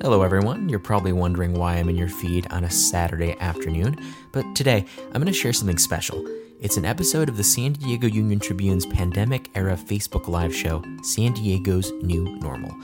Hello, 0.00 0.22
everyone. 0.22 0.68
You're 0.68 0.80
probably 0.80 1.12
wondering 1.12 1.54
why 1.54 1.76
I'm 1.76 1.88
in 1.88 1.96
your 1.96 2.08
feed 2.08 2.48
on 2.50 2.64
a 2.64 2.70
Saturday 2.70 3.38
afternoon, 3.38 3.96
but 4.32 4.44
today 4.56 4.84
I'm 5.06 5.22
going 5.22 5.26
to 5.26 5.32
share 5.32 5.52
something 5.52 5.78
special. 5.78 6.26
It's 6.60 6.76
an 6.76 6.84
episode 6.84 7.28
of 7.28 7.36
the 7.36 7.44
San 7.44 7.74
Diego 7.74 8.08
Union 8.08 8.40
Tribune's 8.40 8.84
pandemic 8.84 9.50
era 9.54 9.76
Facebook 9.76 10.26
Live 10.26 10.54
show, 10.54 10.82
San 11.04 11.32
Diego's 11.32 11.92
New 12.02 12.24
Normal. 12.40 12.76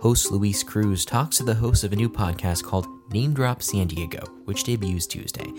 Host 0.00 0.30
Luis 0.30 0.62
Cruz 0.62 1.04
talks 1.04 1.36
to 1.36 1.44
the 1.44 1.54
hosts 1.54 1.84
of 1.84 1.92
a 1.92 1.96
new 1.96 2.08
podcast 2.08 2.64
called 2.64 2.88
Name 3.12 3.34
Drop 3.34 3.62
San 3.62 3.86
Diego, 3.86 4.24
which 4.46 4.64
debuts 4.64 5.06
Tuesday. 5.06 5.52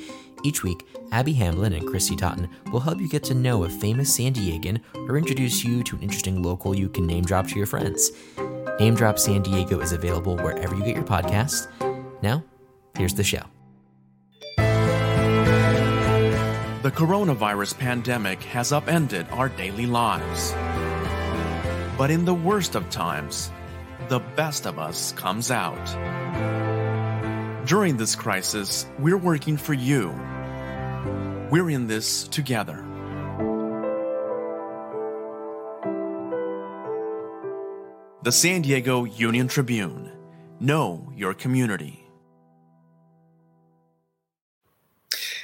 Each 0.44 0.64
week, 0.64 0.88
Abby 1.12 1.34
Hamblin 1.34 1.74
and 1.74 1.88
Christy 1.88 2.16
Totten 2.16 2.50
will 2.72 2.80
help 2.80 3.00
you 3.00 3.08
get 3.08 3.24
to 3.26 3.36
know 3.36 3.64
a 3.64 3.70
famous 3.70 4.14
San 4.14 4.34
Diegan 4.34 4.82
or 5.08 5.18
introduce 5.18 5.64
you 5.64 5.84
to 5.84 5.96
an 5.96 6.02
interesting 6.02 6.42
local 6.42 6.76
you 6.76 6.90
can 6.90 7.06
name 7.06 7.24
drop 7.24 7.48
to 7.48 7.58
your 7.58 7.68
friends. 7.68 8.12
Name 8.80 8.96
Drop 8.96 9.18
San 9.18 9.42
Diego 9.42 9.80
is 9.80 9.94
available 9.94 10.36
wherever 10.38 10.76
you 10.76 10.84
get 10.84 10.96
your 10.96 11.06
podcasts. 11.06 11.68
Now, 12.22 12.44
here's 12.98 13.14
the 13.14 13.24
show. 13.24 13.44
The 16.84 16.92
coronavirus 16.92 17.80
pandemic 17.80 18.44
has 18.44 18.74
upended 18.74 19.28
our 19.32 19.48
daily 19.48 19.86
lives. 19.86 20.52
But 21.98 22.12
in 22.12 22.26
the 22.26 22.34
worst 22.34 22.76
of 22.76 22.90
times, 22.90 23.50
the 24.10 24.20
best 24.20 24.68
of 24.68 24.78
us 24.78 25.14
comes 25.14 25.52
out. 25.52 25.86
During 27.66 27.96
this 27.96 28.16
crisis, 28.16 28.86
we're 29.00 29.18
working 29.18 29.56
for 29.56 29.74
you. 29.74 30.10
We're 31.50 31.70
in 31.70 31.88
this 31.88 32.28
together. 32.28 32.85
The 38.26 38.32
San 38.32 38.64
Diego 38.64 39.04
Union 39.04 39.48
Tribune. 39.48 40.12
Know 40.60 41.14
your 41.16 41.36
community. 41.36 42.04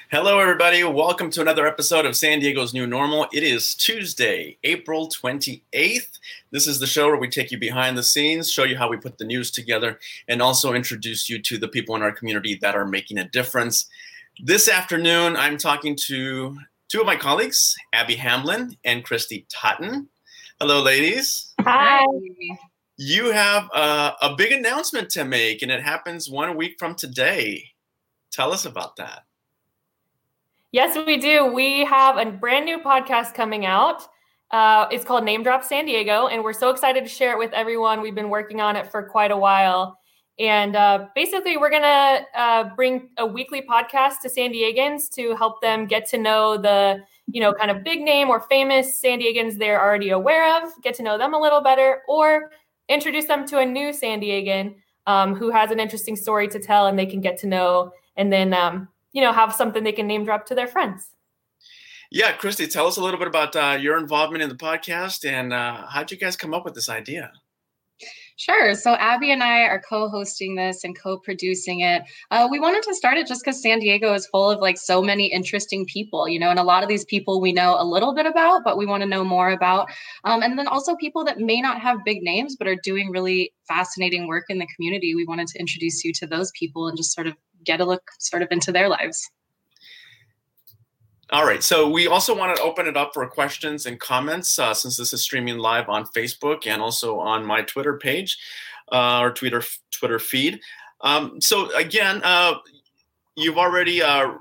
Hello, 0.10 0.40
everybody. 0.40 0.84
Welcome 0.84 1.30
to 1.30 1.42
another 1.42 1.68
episode 1.68 2.08
of 2.08 2.16
San 2.16 2.40
Diego's 2.40 2.74
New 2.74 2.88
Normal. 2.88 3.28
It 3.32 3.44
is 3.44 3.76
Tuesday, 3.76 4.58
April 4.64 5.10
28th. 5.10 6.18
This 6.50 6.66
is 6.66 6.80
the 6.80 6.88
show 6.88 7.06
where 7.06 7.20
we 7.20 7.30
take 7.30 7.52
you 7.52 7.60
behind 7.60 8.00
the 8.00 8.02
scenes, 8.02 8.52
show 8.52 8.64
you 8.64 8.76
how 8.76 8.90
we 8.90 8.98
put 8.98 9.20
the 9.20 9.26
news 9.26 9.52
together, 9.52 10.00
and 10.28 10.42
also 10.42 10.74
introduce 10.74 11.30
you 11.30 11.40
to 11.40 11.60
the 11.60 11.68
people 11.68 11.96
in 11.96 12.02
our 12.02 12.12
community 12.12 12.58
that 12.64 12.76
are 12.76 12.88
making 12.88 13.20
a 13.20 13.30
difference. 13.30 13.88
This 14.44 14.68
afternoon, 14.68 15.36
I'm 15.36 15.60
talking 15.60 15.96
to 16.08 16.58
two 16.88 17.00
of 17.02 17.06
my 17.06 17.16
colleagues, 17.16 17.76
Abby 17.94 18.16
Hamblin 18.16 18.76
and 18.84 19.04
Christy 19.04 19.46
Totten. 19.50 20.10
Hello, 20.60 20.82
ladies. 20.82 21.54
Hi. 21.62 22.06
You 23.04 23.32
have 23.32 23.68
uh, 23.74 24.12
a 24.22 24.36
big 24.36 24.52
announcement 24.52 25.10
to 25.12 25.26
make, 25.26 25.64
and 25.64 25.72
it 25.72 25.82
happens 25.82 26.30
one 26.30 26.56
week 26.56 26.76
from 26.78 26.94
today. 26.94 27.70
Tell 28.32 28.54
us 28.54 28.66
about 28.66 28.96
that. 28.98 29.24
Yes, 30.72 30.96
we 31.08 31.18
do. 31.18 31.48
We 31.52 31.84
have 31.86 32.18
a 32.18 32.30
brand 32.30 32.66
new 32.66 32.78
podcast 32.78 33.34
coming 33.34 33.66
out. 33.66 34.04
Uh, 34.52 34.86
it's 34.92 35.04
called 35.04 35.24
Name 35.24 35.42
Drop 35.42 35.64
San 35.64 35.88
Diego, 35.88 36.28
and 36.28 36.44
we're 36.44 36.54
so 36.54 36.70
excited 36.70 37.04
to 37.04 37.10
share 37.10 37.32
it 37.32 37.40
with 37.40 37.52
everyone. 37.54 38.02
We've 38.02 38.14
been 38.14 38.30
working 38.30 38.62
on 38.62 38.76
it 38.76 38.92
for 38.92 39.02
quite 39.02 39.32
a 39.32 39.38
while. 39.38 39.98
And 40.38 40.76
uh, 40.76 41.08
basically, 41.16 41.58
we're 41.58 41.72
going 41.72 41.82
to 41.82 42.26
uh, 42.36 42.76
bring 42.76 43.10
a 43.18 43.26
weekly 43.26 43.64
podcast 43.64 44.20
to 44.22 44.30
San 44.30 44.54
Diegans 44.54 45.10
to 45.16 45.36
help 45.36 45.60
them 45.64 45.88
get 45.88 46.08
to 46.10 46.20
know 46.20 46.56
the, 46.56 47.00
you 47.26 47.42
know, 47.42 47.52
kind 47.52 47.72
of 47.72 47.84
big 47.84 48.02
name 48.02 48.30
or 48.30 48.42
famous 48.42 49.02
San 49.02 49.20
Diegans 49.20 49.58
they're 49.58 49.82
already 49.82 50.12
aware 50.12 50.62
of, 50.62 50.70
get 50.84 50.94
to 50.96 51.04
know 51.04 51.18
them 51.18 51.34
a 51.34 51.40
little 51.40 51.62
better, 51.62 52.04
or 52.08 52.52
introduce 52.92 53.26
them 53.26 53.48
to 53.48 53.60
a 53.60 53.66
new 53.66 53.94
San 53.94 54.22
Diegan 54.22 54.76
um, 55.08 55.36
who 55.36 55.50
has 55.50 55.72
an 55.72 55.80
interesting 55.80 56.16
story 56.16 56.48
to 56.50 56.60
tell 56.60 56.88
and 56.88 56.98
they 56.98 57.06
can 57.06 57.22
get 57.22 57.38
to 57.40 57.48
know 57.48 57.92
and 58.18 58.32
then, 58.32 58.54
um, 58.54 58.88
you 59.14 59.22
know, 59.22 59.32
have 59.32 59.54
something 59.54 59.84
they 59.84 59.92
can 59.92 60.08
name 60.08 60.26
drop 60.26 60.46
to 60.48 60.56
their 60.56 60.68
friends. 60.68 61.10
Yeah, 62.12 62.34
Christy, 62.34 62.68
tell 62.68 62.88
us 62.88 62.98
a 62.98 63.04
little 63.04 63.18
bit 63.18 63.30
about 63.30 63.56
uh, 63.56 63.78
your 63.80 63.98
involvement 63.98 64.44
in 64.44 64.50
the 64.50 64.56
podcast 64.56 65.26
and 65.26 65.54
uh, 65.54 65.88
how'd 65.88 66.12
you 66.12 66.18
guys 66.18 66.36
come 66.36 66.54
up 66.54 66.66
with 66.66 66.76
this 66.76 66.90
idea? 66.90 67.32
Sure. 68.38 68.74
So 68.74 68.96
Abby 68.96 69.32
and 69.32 69.44
I 69.44 69.62
are 69.64 69.82
co-hosting 69.88 70.56
this 70.56 70.84
and 70.84 70.98
co-producing 70.98 71.82
it. 71.82 72.04
Uh, 72.32 72.48
we 72.50 72.60
wanted 72.60 72.84
to 72.84 72.96
start 72.96 73.18
it 73.18 73.28
just 73.28 73.44
because 73.44 73.62
San 73.62 73.80
Diego 73.80 74.14
is 74.14 74.26
full 74.28 74.50
of 74.50 74.60
like 74.60 74.78
so 74.78 75.02
many 75.02 75.28
interesting 75.28 75.86
people, 75.86 76.28
you 76.28 76.40
know, 76.40 76.50
and 76.50 76.60
a 76.60 76.64
lot 76.64 76.84
of 76.84 76.90
these 76.90 77.06
people 77.06 77.40
we 77.42 77.54
know 77.54 77.76
a 77.78 77.86
little 77.86 78.16
bit 78.16 78.26
about, 78.26 78.64
but 78.64 78.78
we 78.78 78.86
want 78.86 79.02
to 79.04 79.10
know 79.10 79.24
more 79.24 79.52
about. 79.52 79.90
Um, 80.24 80.42
and 80.42 80.58
then 80.58 80.68
also 80.68 80.96
people 80.96 81.24
that 81.26 81.40
may 81.40 81.62
not 81.62 81.82
have 81.82 82.04
big 82.06 82.22
names 82.22 82.56
but 82.56 82.68
are 82.68 82.78
doing 82.84 83.12
really 83.12 83.54
fascinating 83.68 84.28
work 84.28 84.46
in 84.50 84.58
the 84.58 84.68
community. 84.76 85.14
We 85.16 85.26
wanted 85.26 85.48
to 85.48 85.60
introduce 85.60 86.04
you 86.04 86.12
to 86.14 86.28
those 86.28 86.52
people 86.58 86.88
and 86.88 86.98
just 86.98 87.14
sort 87.14 87.28
of 87.28 87.36
get 87.64 87.80
a 87.80 87.86
look 87.86 88.04
sort 88.20 88.42
of 88.42 88.48
into 88.52 88.72
their 88.72 88.90
lives. 88.90 89.30
All 91.32 91.46
right. 91.46 91.64
So 91.64 91.90
we 91.90 92.08
also 92.08 92.36
want 92.36 92.58
to 92.58 92.62
open 92.62 92.88
it 92.88 92.98
up 92.98 93.12
for 93.14 93.26
questions 93.26 93.86
and 93.86 93.98
comments 93.98 94.60
uh, 94.60 94.74
since 94.74 94.98
this 94.98 95.14
is 95.14 95.24
streaming 95.24 95.60
live 95.60 95.88
on 95.88 96.06
Facebook 96.08 96.68
and 96.68 96.82
also 96.82 97.20
on 97.20 97.46
my 97.46 97.62
Twitter 97.62 97.98
page 97.98 98.38
uh, 98.92 99.22
or 99.22 99.32
Twitter 99.32 99.64
Twitter 99.92 100.20
feed. 100.20 100.60
Um, 101.00 101.40
so 101.40 101.74
again, 101.76 102.22
uh, 102.26 102.56
you've 103.36 103.58
already 103.58 104.02
uh, 104.02 104.34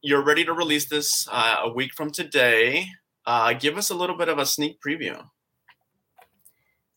you're 0.00 0.24
ready 0.24 0.42
to 0.44 0.54
release 0.54 0.88
this 0.88 1.28
uh, 1.30 1.56
a 1.64 1.72
week 1.72 1.92
from 1.94 2.10
today. 2.10 2.88
Uh, 3.26 3.52
give 3.52 3.76
us 3.76 3.90
a 3.90 3.94
little 3.94 4.16
bit 4.16 4.30
of 4.30 4.38
a 4.38 4.46
sneak 4.46 4.80
preview. 4.80 5.22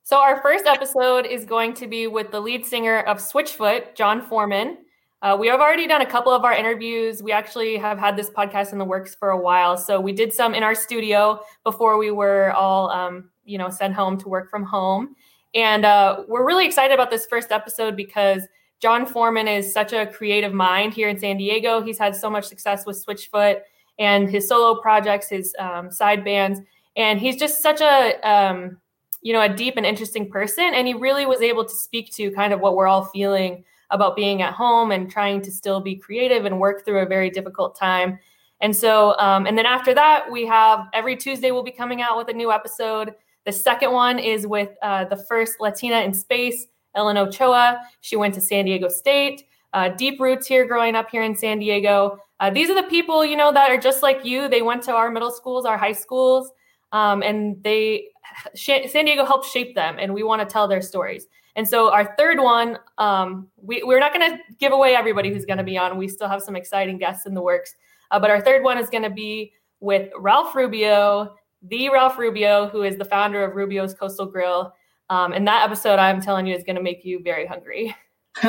So 0.04 0.18
our 0.18 0.42
first 0.42 0.66
episode 0.66 1.26
is 1.26 1.44
going 1.46 1.74
to 1.76 1.88
be 1.88 2.08
with 2.08 2.32
the 2.32 2.40
lead 2.40 2.66
singer 2.66 3.00
of 3.00 3.18
Switchfoot, 3.18 3.96
Jon 3.96 4.22
Foreman. 4.22 4.78
Uh, 5.22 5.38
we 5.40 5.48
have 5.48 5.60
already 5.60 5.88
done 5.88 6.02
a 6.02 6.06
couple 6.06 6.32
of 6.32 6.44
our 6.44 6.54
interviews. 6.54 7.22
We 7.22 7.32
actually 7.32 7.78
have 7.78 8.00
had 8.00 8.18
this 8.18 8.30
podcast 8.30 8.72
in 8.72 8.80
the 8.80 8.86
works 8.86 9.14
for 9.14 9.30
a 9.30 9.38
while. 9.38 9.78
So 9.78 10.02
we 10.02 10.14
did 10.14 10.34
some 10.34 10.56
in 10.56 10.64
our 10.64 10.74
studio 10.74 11.42
before 11.64 11.98
we 11.98 12.10
were 12.10 12.52
all, 12.54 12.90
um, 12.90 13.30
you 13.46 13.60
know, 13.60 13.70
sent 13.70 13.94
home 13.94 14.18
to 14.18 14.30
work 14.30 14.50
from 14.50 14.64
home. 14.64 15.16
And 15.54 15.86
uh, 15.86 16.24
we're 16.28 16.46
really 16.46 16.66
excited 16.66 16.94
about 16.94 17.12
this 17.12 17.28
first 17.28 17.52
episode 17.52 17.96
because 17.96 18.44
Jon 18.82 19.06
Foreman 19.06 19.48
is 19.48 19.72
such 19.72 19.94
a 19.94 20.08
creative 20.08 20.54
mind 20.54 20.94
here 20.94 21.08
in 21.08 21.20
San 21.20 21.38
Diego. 21.38 21.84
He's 21.84 22.00
had 22.00 22.16
so 22.16 22.30
much 22.30 22.46
success 22.46 22.86
with 22.86 23.04
Switchfoot 23.06 23.60
and 24.00 24.28
his 24.28 24.48
solo 24.48 24.82
projects, 24.82 25.30
his 25.30 25.54
um, 25.60 25.92
side 25.92 26.24
bands, 26.24 26.60
and 26.96 27.20
he's 27.20 27.36
just 27.36 27.62
such 27.62 27.80
a 27.82 28.20
um, 28.28 28.78
you 29.22 29.34
know 29.34 29.42
a 29.42 29.50
deep 29.50 29.78
and 29.78 29.86
interesting 29.86 30.32
person. 30.32 30.72
And 30.74 30.88
he 30.88 30.96
really 30.96 31.28
was 31.28 31.42
able 31.42 31.64
to 31.64 31.76
speak 31.76 32.12
to 32.16 32.32
kind 32.32 32.54
of 32.54 32.60
what 32.60 32.76
we're 32.76 32.88
all 32.88 33.06
feeling 33.06 33.64
about 33.92 34.16
being 34.16 34.42
at 34.42 34.54
home 34.54 34.92
and 34.92 35.12
trying 35.12 35.42
to 35.44 35.52
still 35.52 35.80
be 35.80 35.96
creative 35.96 36.46
and 36.46 36.60
work 36.60 36.84
through 36.84 37.00
a 37.00 37.06
very 37.06 37.30
difficult 37.30 37.78
time. 37.78 38.18
And 38.62 38.76
so, 38.76 39.18
um, 39.20 39.46
and 39.46 39.58
then 39.58 39.66
after 39.66 39.94
that, 39.94 40.32
we 40.32 40.46
have 40.48 40.88
every 40.94 41.16
Tuesday 41.16 41.52
we'll 41.52 41.64
be 41.64 41.72
coming 41.72 42.02
out 42.02 42.18
with 42.18 42.30
a 42.30 42.34
new 42.34 42.52
episode. 42.52 43.14
The 43.46 43.52
second 43.52 43.92
one 43.92 44.20
is 44.20 44.46
with 44.46 44.70
uh, 44.82 45.06
the 45.06 45.18
first 45.18 45.60
Latina 45.60 46.02
in 46.02 46.14
space, 46.14 46.68
Ellen 46.96 47.18
Ochoa. 47.18 47.82
She 48.02 48.16
went 48.16 48.34
to 48.36 48.42
San 48.42 48.66
Diego 48.66 48.88
State. 48.88 49.46
Uh, 49.74 49.90
deep 49.90 50.20
roots 50.20 50.48
here 50.48 50.66
growing 50.66 50.96
up 50.96 51.10
here 51.10 51.24
in 51.24 51.36
San 51.36 51.60
Diego. 51.60 52.20
Uh, 52.40 52.50
these 52.50 52.70
are 52.70 52.76
the 52.76 52.88
people, 52.88 53.24
you 53.24 53.38
know, 53.38 53.52
that 53.52 53.72
are 53.72 53.80
just 53.80 54.04
like 54.04 54.26
you. 54.26 54.50
They 54.50 54.62
went 54.62 54.84
to 54.84 54.92
our 54.92 55.10
middle 55.10 55.32
schools, 55.32 55.66
our 55.66 55.78
high 55.78 55.94
schools, 55.94 56.52
um, 56.92 57.24
and 57.24 57.62
they 57.64 58.08
San 58.56 59.06
Diego 59.06 59.26
helped 59.26 59.48
shape 59.48 59.76
them, 59.76 59.98
and 60.00 60.14
we 60.14 60.24
want 60.24 60.42
to 60.42 60.52
tell 60.52 60.68
their 60.68 60.82
stories. 60.82 61.28
And 61.56 61.68
so 61.68 61.92
our 61.92 62.16
third 62.18 62.40
one, 62.40 62.78
um, 62.98 63.48
we, 63.58 63.84
we're 63.84 64.00
not 64.00 64.14
going 64.14 64.32
to 64.32 64.38
give 64.60 64.72
away 64.72 64.96
everybody 64.96 65.34
who's 65.34 65.46
going 65.46 65.58
to 65.58 65.64
be 65.64 65.78
on. 65.78 65.98
We 65.98 66.08
still 66.08 66.30
have 66.30 66.42
some 66.42 66.56
exciting 66.56 66.98
guests 66.98 67.26
in 67.26 67.34
the 67.34 67.42
works. 67.42 67.76
Uh, 68.10 68.20
but 68.20 68.30
our 68.30 68.42
third 68.42 68.64
one 68.64 68.78
is 68.78 68.90
going 68.90 69.04
to 69.04 69.10
be 69.10 69.54
with 69.80 70.10
Ralph 70.18 70.56
Rubio, 70.56 71.36
the 71.64 71.90
Ralph 71.90 72.18
Rubio, 72.18 72.68
who 72.68 72.84
is 72.84 72.98
the 72.98 73.06
founder 73.06 73.44
of 73.44 73.56
Rubio's 73.56 73.94
Coastal 73.94 74.26
Grill. 74.26 74.74
Um, 75.10 75.34
and 75.34 75.48
that 75.48 75.64
episode, 75.64 76.00
I'm 76.00 76.22
telling 76.22 76.48
you, 76.48 76.56
is 76.56 76.64
going 76.64 76.78
to 76.78 76.82
make 76.82 77.04
you 77.04 77.22
very 77.22 77.46
hungry. 77.46 77.96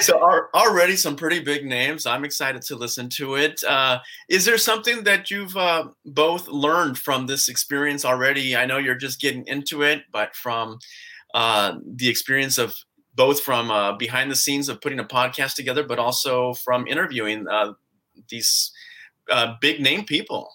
so 0.00 0.20
are 0.20 0.48
already 0.54 0.96
some 0.96 1.14
pretty 1.16 1.40
big 1.40 1.64
names. 1.64 2.06
I'm 2.06 2.24
excited 2.24 2.62
to 2.62 2.76
listen 2.76 3.08
to 3.10 3.36
it. 3.36 3.62
Uh, 3.62 4.00
is 4.28 4.44
there 4.44 4.58
something 4.58 5.04
that 5.04 5.30
you've 5.30 5.56
uh, 5.56 5.88
both 6.04 6.48
learned 6.48 6.98
from 6.98 7.26
this 7.26 7.48
experience 7.48 8.04
already? 8.04 8.56
I 8.56 8.66
know 8.66 8.78
you're 8.78 8.96
just 8.96 9.20
getting 9.20 9.46
into 9.46 9.82
it, 9.82 10.02
but 10.12 10.34
from 10.34 10.78
uh, 11.36 11.74
the 11.84 12.08
experience 12.08 12.56
of 12.56 12.74
both 13.14 13.42
from 13.42 13.70
uh, 13.70 13.92
behind 13.92 14.30
the 14.30 14.34
scenes 14.34 14.70
of 14.70 14.80
putting 14.80 14.98
a 14.98 15.04
podcast 15.04 15.54
together, 15.54 15.82
but 15.82 15.98
also 15.98 16.54
from 16.54 16.86
interviewing 16.86 17.46
uh, 17.46 17.74
these 18.30 18.72
uh, 19.30 19.54
big 19.60 19.78
name 19.78 20.04
people. 20.04 20.50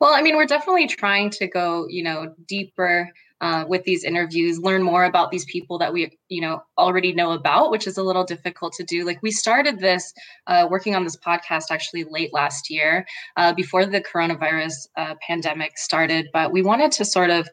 Well, 0.00 0.12
I 0.12 0.20
mean, 0.20 0.36
we're 0.36 0.46
definitely 0.46 0.86
trying 0.86 1.30
to 1.30 1.46
go, 1.46 1.86
you 1.88 2.02
know, 2.02 2.34
deeper 2.46 3.10
uh, 3.40 3.64
with 3.66 3.82
these 3.84 4.04
interviews, 4.04 4.58
learn 4.58 4.82
more 4.82 5.04
about 5.04 5.30
these 5.30 5.46
people 5.46 5.78
that 5.78 5.94
we, 5.94 6.18
you 6.28 6.42
know, 6.42 6.62
already 6.76 7.14
know 7.14 7.32
about, 7.32 7.70
which 7.70 7.86
is 7.86 7.96
a 7.96 8.02
little 8.02 8.24
difficult 8.24 8.74
to 8.74 8.84
do. 8.84 9.04
Like 9.06 9.20
we 9.22 9.30
started 9.30 9.80
this, 9.80 10.12
uh, 10.46 10.68
working 10.70 10.94
on 10.94 11.04
this 11.04 11.16
podcast 11.16 11.64
actually 11.70 12.04
late 12.04 12.34
last 12.34 12.68
year, 12.68 13.06
uh, 13.38 13.54
before 13.54 13.86
the 13.86 14.02
coronavirus 14.02 14.88
uh, 14.98 15.14
pandemic 15.26 15.78
started, 15.78 16.28
but 16.34 16.52
we 16.52 16.60
wanted 16.60 16.92
to 16.92 17.04
sort 17.06 17.30
of 17.30 17.48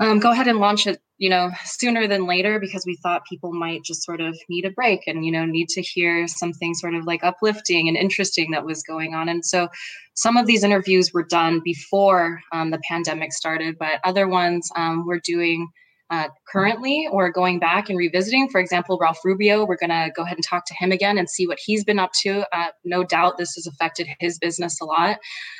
um, 0.00 0.20
go 0.20 0.30
ahead 0.30 0.46
and 0.46 0.58
launch 0.58 0.86
it, 0.86 1.00
you 1.18 1.28
know, 1.28 1.50
sooner 1.64 2.06
than 2.06 2.26
later 2.26 2.60
because 2.60 2.84
we 2.86 2.96
thought 3.02 3.26
people 3.28 3.52
might 3.52 3.82
just 3.82 4.04
sort 4.04 4.20
of 4.20 4.38
need 4.48 4.64
a 4.64 4.70
break 4.70 5.00
and, 5.06 5.24
you 5.24 5.32
know, 5.32 5.44
need 5.44 5.68
to 5.70 5.82
hear 5.82 6.28
something 6.28 6.74
sort 6.74 6.94
of 6.94 7.04
like 7.04 7.24
uplifting 7.24 7.88
and 7.88 7.96
interesting 7.96 8.52
that 8.52 8.64
was 8.64 8.82
going 8.82 9.14
on. 9.14 9.28
And 9.28 9.44
so 9.44 9.68
some 10.14 10.36
of 10.36 10.46
these 10.46 10.62
interviews 10.62 11.12
were 11.12 11.24
done 11.24 11.60
before 11.64 12.40
um, 12.52 12.70
the 12.70 12.80
pandemic 12.88 13.32
started, 13.32 13.76
but 13.78 14.00
other 14.04 14.28
ones 14.28 14.70
um, 14.76 15.04
we're 15.04 15.20
doing 15.20 15.68
uh, 16.10 16.28
currently 16.50 17.08
or 17.10 17.30
going 17.30 17.58
back 17.58 17.90
and 17.90 17.98
revisiting. 17.98 18.48
For 18.48 18.60
example, 18.60 18.98
Ralph 19.00 19.18
Rubio, 19.24 19.66
we're 19.66 19.76
going 19.76 19.90
to 19.90 20.10
go 20.14 20.22
ahead 20.22 20.38
and 20.38 20.44
talk 20.44 20.64
to 20.66 20.74
him 20.74 20.92
again 20.92 21.18
and 21.18 21.28
see 21.28 21.46
what 21.46 21.58
he's 21.62 21.84
been 21.84 21.98
up 21.98 22.12
to. 22.22 22.44
Uh, 22.56 22.68
no 22.84 23.04
doubt 23.04 23.36
this 23.36 23.54
has 23.56 23.66
affected 23.66 24.08
his 24.20 24.38
business 24.38 24.80
a 24.80 24.84
lot. 24.84 25.18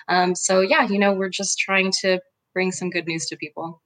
Um, 0.08 0.34
so, 0.34 0.60
yeah, 0.60 0.86
you 0.86 0.98
know, 0.98 1.12
we're 1.12 1.28
just 1.28 1.58
trying 1.58 1.92
to 2.00 2.20
bring 2.54 2.72
some 2.72 2.88
good 2.88 3.06
news 3.06 3.26
to 3.26 3.36
people. 3.36 3.82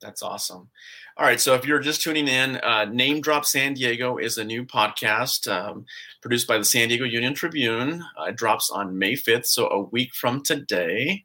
That's 0.00 0.22
awesome. 0.22 0.68
All 1.16 1.26
right. 1.26 1.40
So 1.40 1.54
if 1.54 1.66
you're 1.66 1.80
just 1.80 2.02
tuning 2.02 2.28
in, 2.28 2.56
uh, 2.58 2.84
Name 2.84 3.20
Drop 3.20 3.44
San 3.44 3.74
Diego 3.74 4.16
is 4.18 4.38
a 4.38 4.44
new 4.44 4.64
podcast 4.64 5.50
um, 5.50 5.84
produced 6.20 6.46
by 6.46 6.58
the 6.58 6.64
San 6.64 6.88
Diego 6.88 7.04
Union 7.04 7.34
Tribune. 7.34 8.04
Uh, 8.18 8.24
it 8.26 8.36
drops 8.36 8.70
on 8.70 8.96
May 8.96 9.14
5th, 9.14 9.46
so 9.46 9.66
a 9.68 9.80
week 9.80 10.14
from 10.14 10.42
today. 10.42 11.24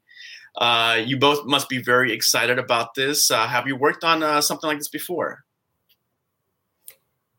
Uh, 0.57 1.01
you 1.03 1.17
both 1.17 1.45
must 1.45 1.69
be 1.69 1.81
very 1.81 2.11
excited 2.11 2.59
about 2.59 2.93
this. 2.95 3.29
Uh, 3.29 3.47
have 3.47 3.67
you 3.67 3.75
worked 3.75 4.03
on 4.03 4.23
uh, 4.23 4.41
something 4.41 4.67
like 4.67 4.77
this 4.77 4.87
before? 4.87 5.43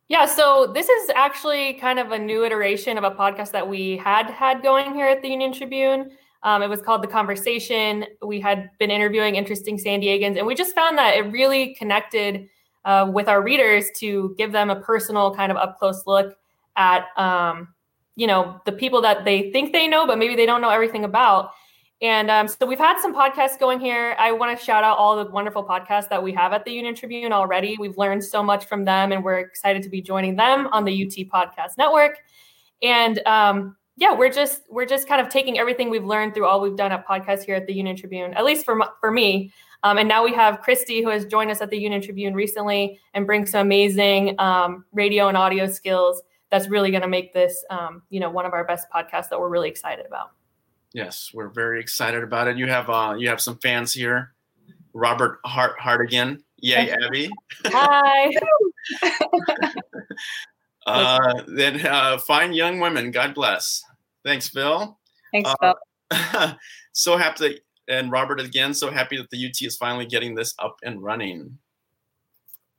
Yeah, 0.09 0.27
so 0.27 0.71
this 0.73 0.89
is 0.89 1.11
actually 1.17 1.75
kind 1.75 1.99
of 1.99 2.13
a 2.13 2.19
new 2.19 2.45
iteration 2.45 2.99
of 2.99 3.05
a 3.05 3.11
podcast 3.11 3.53
that 3.53 3.69
we 3.69 3.97
had 3.97 4.29
had 4.29 4.63
going 4.63 4.95
here 4.95 5.07
at 5.07 5.23
the 5.23 5.29
Union 5.29 5.53
Tribune. 5.53 6.11
Um, 6.45 6.63
it 6.63 6.69
was 6.69 6.83
called 6.83 7.03
The 7.03 7.09
Conversation. 7.09 8.05
We 8.23 8.39
had 8.39 8.71
been 8.79 8.91
interviewing 8.91 9.35
interesting 9.35 9.79
San 9.79 10.01
Diegans, 10.01 10.37
and 10.37 10.47
we 10.47 10.55
just 10.55 10.75
found 10.75 10.99
that 10.99 11.17
it 11.17 11.23
really 11.33 11.75
connected 11.75 12.49
uh, 12.85 13.11
with 13.13 13.29
our 13.29 13.43
readers 13.43 13.87
to 13.97 14.35
give 14.37 14.53
them 14.53 14.69
a 14.71 14.77
personal 14.77 15.35
kind 15.35 15.51
of 15.51 15.57
up 15.57 15.79
close 15.79 16.07
look 16.07 16.37
at, 16.77 17.07
um, 17.17 17.69
you 18.15 18.27
know, 18.27 18.61
the 18.67 18.73
people 18.73 19.01
that 19.01 19.25
they 19.25 19.51
think 19.53 19.73
they 19.73 19.89
know, 19.89 20.07
but 20.07 20.19
maybe 20.19 20.37
they 20.37 20.47
don't 20.47 20.61
know 20.61 20.69
everything 20.69 21.05
about. 21.05 21.53
And 22.03 22.31
um, 22.31 22.49
so 22.49 22.67
we've 22.67 22.79
had 22.79 23.01
some 23.01 23.15
podcasts 23.15 23.59
going 23.59 23.81
here. 23.81 24.15
I 24.19 24.33
want 24.33 24.59
to 24.59 24.63
shout 24.63 24.85
out 24.85 24.99
all 24.99 25.25
the 25.25 25.31
wonderful 25.31 25.65
podcasts 25.65 26.11
that 26.11 26.23
we 26.23 26.33
have 26.33 26.53
at 26.53 26.67
the 26.67 26.73
Union 26.73 26.95
Tribune 26.95 27.33
already. 27.33 27.77
We've 27.79 27.97
learned 27.97 28.23
so 28.23 28.43
much 28.43 28.67
from 28.67 28.85
them, 28.85 29.13
and 29.13 29.25
we're 29.25 29.39
excited 29.39 29.83
to 29.85 29.89
be 29.89 30.03
joining 30.03 30.37
them 30.37 30.69
on 30.73 30.85
the 30.85 31.07
UT 31.07 31.13
Podcast 31.33 31.79
Network. 31.79 32.19
And 32.83 33.21
um, 33.27 33.77
yeah, 33.97 34.13
we're 34.13 34.31
just 34.31 34.63
we're 34.69 34.87
just 34.87 35.07
kind 35.07 35.21
of 35.21 35.29
taking 35.29 35.59
everything 35.59 35.89
we've 35.89 36.05
learned 36.05 36.35
through 36.35 36.47
all 36.47 36.61
we've 36.61 36.77
done 36.77 36.91
at 36.91 37.07
podcasts 37.07 37.45
here 37.45 37.55
at 37.55 37.67
the 37.67 37.73
Union 37.73 37.97
Tribune, 37.97 38.35
at 38.35 38.45
least 38.45 38.65
for 38.65 38.81
for 39.01 39.11
me. 39.11 39.53
Um, 39.85 39.99
and 39.99 40.09
now 40.09 40.25
we 40.25 40.33
have 40.33 40.63
Christy, 40.63 41.03
who 41.03 41.11
has 41.11 41.27
joined 41.27 41.51
us 41.51 41.61
at 41.61 41.71
the 41.71 41.77
Union 41.77 42.01
Tribune 42.01 42.35
recently 42.35 42.99
and 43.13 43.27
brings 43.27 43.51
some 43.51 43.61
amazing 43.61 44.35
um, 44.41 44.85
radio 44.93 45.29
and 45.29 45.37
audio 45.37 45.67
skills. 45.67 46.23
That's 46.51 46.69
really 46.69 46.91
going 46.91 47.03
to 47.03 47.09
make 47.09 47.35
this, 47.35 47.65
um, 47.69 48.03
you 48.09 48.19
know, 48.19 48.31
one 48.31 48.47
of 48.47 48.53
our 48.53 48.65
best 48.65 48.87
podcasts 48.95 49.29
that 49.29 49.39
we're 49.39 49.49
really 49.49 49.69
excited 49.69 50.07
about. 50.07 50.31
Yes, 50.95 51.31
we're 51.35 51.49
very 51.49 51.81
excited 51.81 52.23
about 52.23 52.49
it. 52.49 52.57
You 52.57 52.67
have 52.69 52.89
uh, 52.89 53.15
you 53.19 53.29
have 53.29 53.41
some 53.41 53.59
fans 53.59 53.93
here. 53.93 54.33
Robert 54.93 55.39
Hart 55.45 55.79
Hartigan. 55.79 56.43
Yay, 56.57 56.91
Abby. 57.05 57.31
Hi. 57.67 58.33
Uh, 60.87 61.43
then 61.47 61.85
uh, 61.87 62.19
fine 62.19 62.53
young 62.53 62.81
women. 62.81 63.11
God 63.11 63.35
bless. 63.35 63.83
Thanks, 64.25 64.49
Phil. 64.49 64.99
Thanks, 65.33 65.51
uh, 65.61 65.75
Phil. 66.11 66.55
so 66.93 67.17
happy, 67.17 67.61
and 67.89 68.11
Robert 68.11 68.41
again. 68.41 68.75
So 68.75 68.91
happy 68.91 69.17
that 69.17 69.31
the 69.31 69.47
UT 69.47 69.63
is 69.63 69.77
finally 69.77 70.07
getting 70.07 70.35
this 70.35 70.55
up 70.59 70.79
and 70.83 71.03
running. 71.03 71.59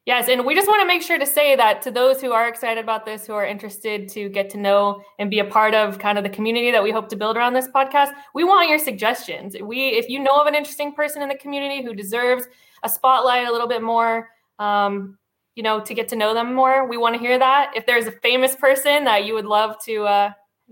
Yes, 0.05 0.29
and 0.29 0.45
we 0.45 0.53
just 0.53 0.67
want 0.67 0.81
to 0.81 0.87
make 0.87 1.01
sure 1.01 1.17
to 1.17 1.25
say 1.25 1.55
that 1.55 1.81
to 1.81 1.89
those 1.89 2.21
who 2.21 2.31
are 2.31 2.47
excited 2.47 2.83
about 2.83 3.07
this, 3.07 3.25
who 3.25 3.33
are 3.33 3.45
interested 3.45 4.07
to 4.09 4.29
get 4.29 4.51
to 4.51 4.57
know 4.59 5.01
and 5.17 5.31
be 5.31 5.39
a 5.39 5.45
part 5.45 5.73
of 5.73 5.97
kind 5.97 6.19
of 6.19 6.23
the 6.23 6.29
community 6.29 6.69
that 6.69 6.83
we 6.83 6.91
hope 6.91 7.09
to 7.09 7.15
build 7.15 7.37
around 7.37 7.53
this 7.53 7.67
podcast, 7.67 8.11
we 8.35 8.43
want 8.43 8.69
your 8.69 8.77
suggestions. 8.77 9.55
We, 9.59 9.87
if 9.89 10.07
you 10.07 10.19
know 10.19 10.39
of 10.39 10.45
an 10.45 10.53
interesting 10.53 10.93
person 10.93 11.23
in 11.23 11.29
the 11.29 11.37
community 11.37 11.83
who 11.83 11.95
deserves 11.95 12.45
a 12.83 12.89
spotlight 12.89 13.47
a 13.47 13.51
little 13.51 13.67
bit 13.67 13.81
more, 13.81 14.29
um, 14.59 15.17
you 15.55 15.63
know, 15.63 15.79
to 15.79 15.93
get 15.93 16.09
to 16.09 16.15
know 16.15 16.33
them 16.33 16.53
more. 16.53 16.87
We 16.87 16.97
want 16.97 17.15
to 17.15 17.19
hear 17.19 17.39
that. 17.39 17.71
If 17.75 17.85
there's 17.85 18.07
a 18.07 18.11
famous 18.11 18.55
person 18.55 19.05
that 19.05 19.25
you 19.25 19.33
would 19.33 19.45
love 19.45 19.77
to 19.85 20.03
uh, 20.03 20.31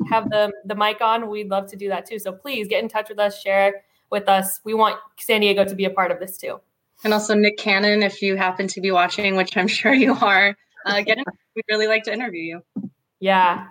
have 0.10 0.30
the 0.30 0.52
the 0.66 0.76
mic 0.76 1.02
on, 1.02 1.30
we'd 1.30 1.50
love 1.50 1.68
to 1.68 1.76
do 1.76 1.90
that 1.90 2.06
too. 2.06 2.20
So 2.20 2.34
please 2.34 2.68
get 2.68 2.84
in 2.84 2.90
touch 2.90 3.10
with 3.10 3.20
us, 3.20 3.42
share 3.42 3.84
with 4.10 4.28
us. 4.28 4.60
We 4.64 4.74
want 4.74 4.98
San 5.20 5.42
Diego 5.42 5.64
to 5.66 5.76
be 5.76 5.86
a 5.86 5.90
part 5.90 6.12
of 6.12 6.20
this 6.20 6.38
too. 6.38 6.60
And 7.04 7.14
also 7.14 7.34
Nick 7.34 7.58
Cannon, 7.58 8.04
if 8.04 8.22
you 8.22 8.36
happen 8.36 8.68
to 8.68 8.82
be 8.82 8.92
watching, 8.92 9.36
which 9.36 9.56
I'm 9.58 9.68
sure 9.80 9.94
you 9.94 10.14
are, 10.16 10.56
uh, 10.86 11.02
get 11.02 11.18
in. 11.18 11.24
We'd 11.56 11.66
really 11.70 11.88
like 11.88 12.04
to 12.04 12.14
interview 12.14 12.42
you. 12.42 12.64
Yeah. 13.20 13.68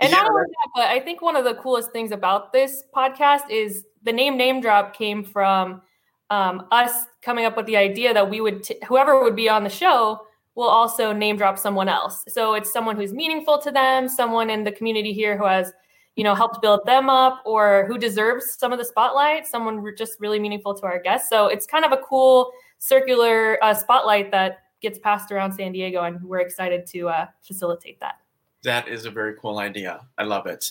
And 0.00 0.10
yeah. 0.10 0.16
not 0.16 0.30
only 0.30 0.42
that, 0.42 0.68
but 0.74 0.84
I 0.84 1.00
think 1.00 1.22
one 1.22 1.34
of 1.34 1.44
the 1.44 1.54
coolest 1.54 1.92
things 1.92 2.12
about 2.12 2.52
this 2.52 2.82
podcast 2.94 3.48
is 3.50 3.86
the 4.02 4.12
name 4.12 4.36
name 4.36 4.60
drop 4.60 4.94
came 4.94 5.24
from 5.24 5.80
um, 6.28 6.66
us 6.70 7.06
coming 7.22 7.46
up 7.46 7.56
with 7.56 7.66
the 7.66 7.76
idea 7.78 8.12
that 8.12 8.28
we 8.28 8.40
would, 8.40 8.64
t- 8.64 8.76
whoever 8.86 9.22
would 9.22 9.34
be 9.34 9.48
on 9.48 9.64
the 9.64 9.70
show 9.70 10.26
will 10.54 10.68
also 10.68 11.12
name 11.12 11.36
drop 11.36 11.58
someone 11.58 11.88
else. 11.88 12.24
So 12.28 12.54
it's 12.54 12.72
someone 12.72 12.96
who's 12.96 13.12
meaningful 13.12 13.58
to 13.58 13.70
them, 13.70 14.08
someone 14.08 14.50
in 14.50 14.64
the 14.64 14.72
community 14.72 15.12
here 15.12 15.36
who 15.36 15.46
has, 15.46 15.72
you 16.16 16.24
know, 16.24 16.34
helped 16.34 16.60
build 16.60 16.80
them 16.84 17.08
up 17.08 17.42
or 17.46 17.86
who 17.86 17.96
deserves 17.96 18.56
some 18.58 18.72
of 18.72 18.78
the 18.78 18.84
spotlight, 18.84 19.46
someone 19.46 19.82
just 19.96 20.20
really 20.20 20.38
meaningful 20.38 20.74
to 20.74 20.84
our 20.84 21.00
guests. 21.00 21.30
So 21.30 21.46
it's 21.46 21.66
kind 21.66 21.84
of 21.84 21.92
a 21.92 21.98
cool 21.98 22.52
circular 22.78 23.62
uh, 23.64 23.72
spotlight 23.72 24.30
that 24.32 24.58
gets 24.82 24.98
passed 24.98 25.32
around 25.32 25.52
San 25.52 25.72
Diego, 25.72 26.02
and 26.02 26.22
we're 26.22 26.40
excited 26.40 26.86
to 26.88 27.08
uh, 27.08 27.26
facilitate 27.42 28.00
that. 28.00 28.16
That 28.64 28.88
is 28.88 29.06
a 29.06 29.10
very 29.10 29.34
cool 29.40 29.58
idea. 29.58 30.06
I 30.18 30.24
love 30.24 30.46
it. 30.46 30.70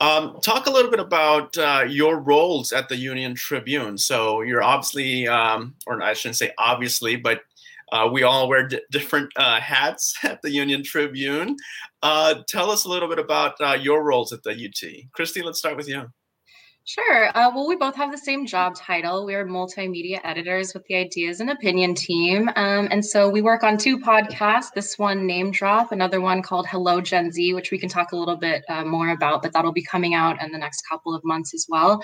Um, 0.00 0.38
talk 0.42 0.66
a 0.66 0.70
little 0.70 0.90
bit 0.90 1.00
about 1.00 1.56
uh, 1.56 1.84
your 1.88 2.18
roles 2.18 2.72
at 2.72 2.88
the 2.88 2.96
Union 2.96 3.34
Tribune. 3.34 3.96
So 3.96 4.42
you're 4.42 4.62
obviously, 4.62 5.28
um, 5.28 5.74
or 5.86 6.02
I 6.02 6.12
shouldn't 6.12 6.36
say 6.36 6.52
obviously, 6.58 7.16
but 7.16 7.42
uh, 7.92 8.08
we 8.10 8.22
all 8.22 8.48
wear 8.48 8.66
d- 8.66 8.80
different 8.90 9.30
uh, 9.36 9.60
hats 9.60 10.16
at 10.24 10.40
the 10.42 10.50
Union 10.50 10.82
Tribune. 10.82 11.56
Uh, 12.02 12.36
tell 12.48 12.70
us 12.70 12.84
a 12.84 12.88
little 12.88 13.08
bit 13.08 13.18
about 13.18 13.54
uh, 13.60 13.78
your 13.80 14.02
roles 14.02 14.32
at 14.32 14.42
the 14.42 14.50
UT. 14.50 14.90
Christy, 15.12 15.42
let's 15.42 15.58
start 15.58 15.76
with 15.76 15.88
you. 15.88 16.06
Sure. 16.84 17.28
Uh, 17.36 17.48
well, 17.54 17.68
we 17.68 17.76
both 17.76 17.94
have 17.94 18.10
the 18.10 18.18
same 18.18 18.44
job 18.44 18.74
title. 18.74 19.24
We're 19.24 19.46
multimedia 19.46 20.18
editors 20.24 20.74
with 20.74 20.84
the 20.88 20.96
Ideas 20.96 21.38
and 21.38 21.50
Opinion 21.50 21.94
team. 21.94 22.48
Um, 22.56 22.88
and 22.90 23.04
so 23.04 23.28
we 23.28 23.40
work 23.40 23.62
on 23.62 23.78
two 23.78 24.00
podcasts 24.00 24.72
this 24.74 24.98
one, 24.98 25.24
Name 25.24 25.52
Drop, 25.52 25.92
another 25.92 26.20
one 26.20 26.42
called 26.42 26.66
Hello 26.66 27.00
Gen 27.00 27.30
Z, 27.30 27.54
which 27.54 27.70
we 27.70 27.78
can 27.78 27.88
talk 27.88 28.10
a 28.10 28.16
little 28.16 28.36
bit 28.36 28.64
uh, 28.68 28.84
more 28.84 29.10
about, 29.10 29.42
but 29.42 29.52
that'll 29.52 29.72
be 29.72 29.84
coming 29.84 30.14
out 30.14 30.42
in 30.42 30.50
the 30.50 30.58
next 30.58 30.82
couple 30.90 31.14
of 31.14 31.22
months 31.22 31.54
as 31.54 31.66
well. 31.68 32.02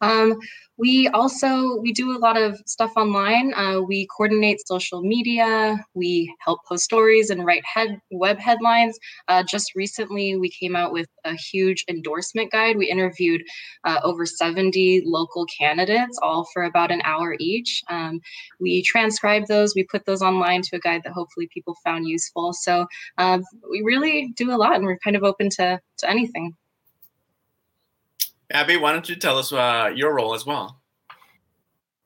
Um, 0.00 0.38
we 0.76 1.08
also 1.08 1.76
we 1.76 1.92
do 1.92 2.16
a 2.16 2.18
lot 2.18 2.36
of 2.36 2.60
stuff 2.66 2.92
online. 2.96 3.54
Uh, 3.54 3.80
we 3.80 4.06
coordinate 4.06 4.66
social 4.66 5.02
media. 5.02 5.78
We 5.94 6.34
help 6.40 6.60
post 6.66 6.82
stories 6.84 7.30
and 7.30 7.44
write 7.44 7.64
head 7.64 8.00
web 8.10 8.38
headlines. 8.38 8.98
Uh, 9.28 9.44
just 9.44 9.74
recently 9.76 10.36
we 10.36 10.50
came 10.50 10.74
out 10.74 10.92
with 10.92 11.08
a 11.24 11.34
huge 11.34 11.84
endorsement 11.88 12.50
guide. 12.50 12.76
We 12.76 12.90
interviewed 12.90 13.42
uh, 13.84 14.00
over 14.02 14.26
70 14.26 15.02
local 15.06 15.46
candidates 15.46 16.18
all 16.20 16.46
for 16.52 16.64
about 16.64 16.90
an 16.90 17.02
hour 17.04 17.36
each. 17.38 17.82
Um, 17.88 18.20
we 18.60 18.82
transcribe 18.82 19.46
those. 19.46 19.74
We 19.76 19.84
put 19.84 20.04
those 20.06 20.22
online 20.22 20.62
to 20.62 20.76
a 20.76 20.80
guide 20.80 21.02
that 21.04 21.12
hopefully 21.12 21.48
people 21.54 21.76
found 21.84 22.08
useful. 22.08 22.52
So 22.52 22.86
um, 23.18 23.44
we 23.70 23.82
really 23.84 24.32
do 24.36 24.52
a 24.52 24.56
lot 24.56 24.74
and 24.74 24.84
we're 24.84 24.98
kind 24.98 25.16
of 25.16 25.22
open 25.22 25.50
to, 25.50 25.80
to 25.98 26.10
anything 26.10 26.56
Abby, 28.50 28.76
why 28.76 28.92
don't 28.92 29.08
you 29.08 29.16
tell 29.16 29.38
us 29.38 29.52
uh, 29.52 29.90
your 29.94 30.14
role 30.14 30.34
as 30.34 30.44
well? 30.46 30.80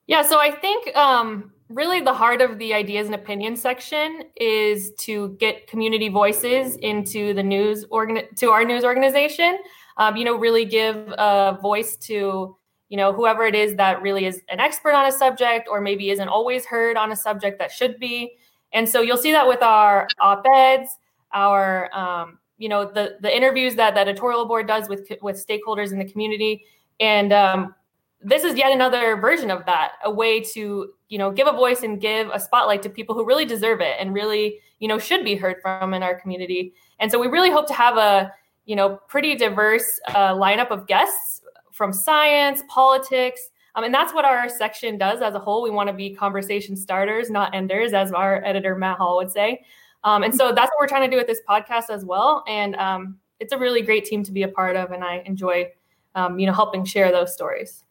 Yeah, 0.07 0.23
so 0.23 0.39
I 0.39 0.51
think 0.51 0.95
um, 0.95 1.51
really 1.69 2.01
the 2.01 2.13
heart 2.13 2.41
of 2.41 2.57
the 2.57 2.73
ideas 2.73 3.05
and 3.05 3.15
opinions 3.15 3.61
section 3.61 4.23
is 4.35 4.91
to 4.99 5.35
get 5.39 5.67
community 5.67 6.09
voices 6.09 6.75
into 6.77 7.33
the 7.33 7.43
news 7.43 7.85
organ 7.91 8.23
to 8.37 8.49
our 8.49 8.65
news 8.65 8.83
organization. 8.83 9.59
Um, 9.97 10.15
you 10.15 10.25
know, 10.25 10.35
really 10.35 10.65
give 10.65 10.95
a 10.95 11.59
voice 11.61 11.95
to 11.97 12.55
you 12.89 12.97
know 12.97 13.13
whoever 13.13 13.45
it 13.45 13.53
is 13.53 13.75
that 13.75 14.01
really 14.01 14.25
is 14.25 14.41
an 14.49 14.59
expert 14.59 14.93
on 14.93 15.05
a 15.05 15.11
subject 15.11 15.67
or 15.69 15.79
maybe 15.79 16.09
isn't 16.09 16.27
always 16.27 16.65
heard 16.65 16.97
on 16.97 17.11
a 17.11 17.15
subject 17.15 17.59
that 17.59 17.71
should 17.71 17.99
be. 17.99 18.31
And 18.73 18.87
so 18.87 19.01
you'll 19.01 19.17
see 19.17 19.31
that 19.31 19.47
with 19.47 19.61
our 19.61 20.07
op-eds, 20.19 20.89
our 21.33 21.95
um, 21.95 22.39
you 22.59 22.69
know 22.69 22.85
the 22.85 23.17
the 23.21 23.35
interviews 23.35 23.75
that 23.75 23.95
the 23.95 23.99
editorial 23.99 24.45
board 24.45 24.67
does 24.67 24.87
with 24.87 25.11
with 25.21 25.43
stakeholders 25.43 25.91
in 25.91 25.97
the 25.97 26.05
community 26.05 26.63
and 26.99 27.33
um, 27.33 27.73
this 28.21 28.43
is 28.43 28.55
yet 28.55 28.71
another 28.71 29.15
version 29.15 29.49
of 29.49 29.65
that 29.65 29.93
a 30.03 30.11
way 30.11 30.39
to 30.39 30.93
you 31.07 31.17
know 31.17 31.31
give 31.31 31.47
a 31.47 31.53
voice 31.53 31.81
and 31.81 31.99
give 31.99 32.29
a 32.31 32.39
spotlight 32.39 32.83
to 32.83 32.89
people 32.89 33.15
who 33.15 33.25
really 33.25 33.45
deserve 33.45 33.81
it 33.81 33.95
and 33.99 34.13
really 34.13 34.59
you 34.79 34.87
know 34.87 34.99
should 34.99 35.23
be 35.23 35.35
heard 35.35 35.55
from 35.61 35.93
in 35.93 36.03
our 36.03 36.19
community 36.19 36.73
and 36.99 37.11
so 37.11 37.17
we 37.17 37.27
really 37.27 37.49
hope 37.49 37.65
to 37.65 37.73
have 37.73 37.97
a 37.97 38.31
you 38.65 38.75
know 38.75 38.99
pretty 39.07 39.35
diverse 39.35 39.99
uh, 40.09 40.33
lineup 40.33 40.69
of 40.69 40.85
guests 40.85 41.41
from 41.71 41.91
science 41.93 42.61
politics 42.67 43.49
Um, 43.75 43.83
and 43.85 43.93
that's 43.93 44.13
what 44.13 44.25
our 44.25 44.49
section 44.49 44.97
does 44.97 45.21
as 45.21 45.35
a 45.35 45.39
whole. 45.39 45.61
We 45.63 45.69
want 45.69 45.87
to 45.87 45.93
be 45.93 46.13
conversation 46.13 46.75
starters, 46.75 47.29
not 47.29 47.53
enders, 47.55 47.93
as 47.93 48.11
our 48.11 48.43
editor 48.43 48.75
Matt 48.75 48.97
Hall 48.97 49.17
would 49.17 49.31
say. 49.31 49.63
Um, 50.03 50.23
and 50.23 50.33
so 50.33 50.53
that's 50.53 50.69
what 50.71 50.79
we're 50.79 50.87
trying 50.87 51.09
to 51.09 51.13
do 51.13 51.17
with 51.17 51.27
this 51.27 51.41
podcast 51.47 51.89
as 51.89 52.05
well. 52.05 52.43
And 52.47 52.75
um, 52.75 53.17
it's 53.39 53.53
a 53.53 53.57
really 53.57 53.81
great 53.81 54.05
team 54.05 54.23
to 54.23 54.31
be 54.31 54.43
a 54.43 54.47
part 54.47 54.75
of, 54.75 54.91
and 54.91 55.03
I 55.03 55.23
enjoy, 55.25 55.71
um, 56.15 56.39
you 56.39 56.47
know, 56.47 56.53
helping 56.53 56.85
share 56.85 57.11
those 57.11 57.33
stories. 57.33 57.83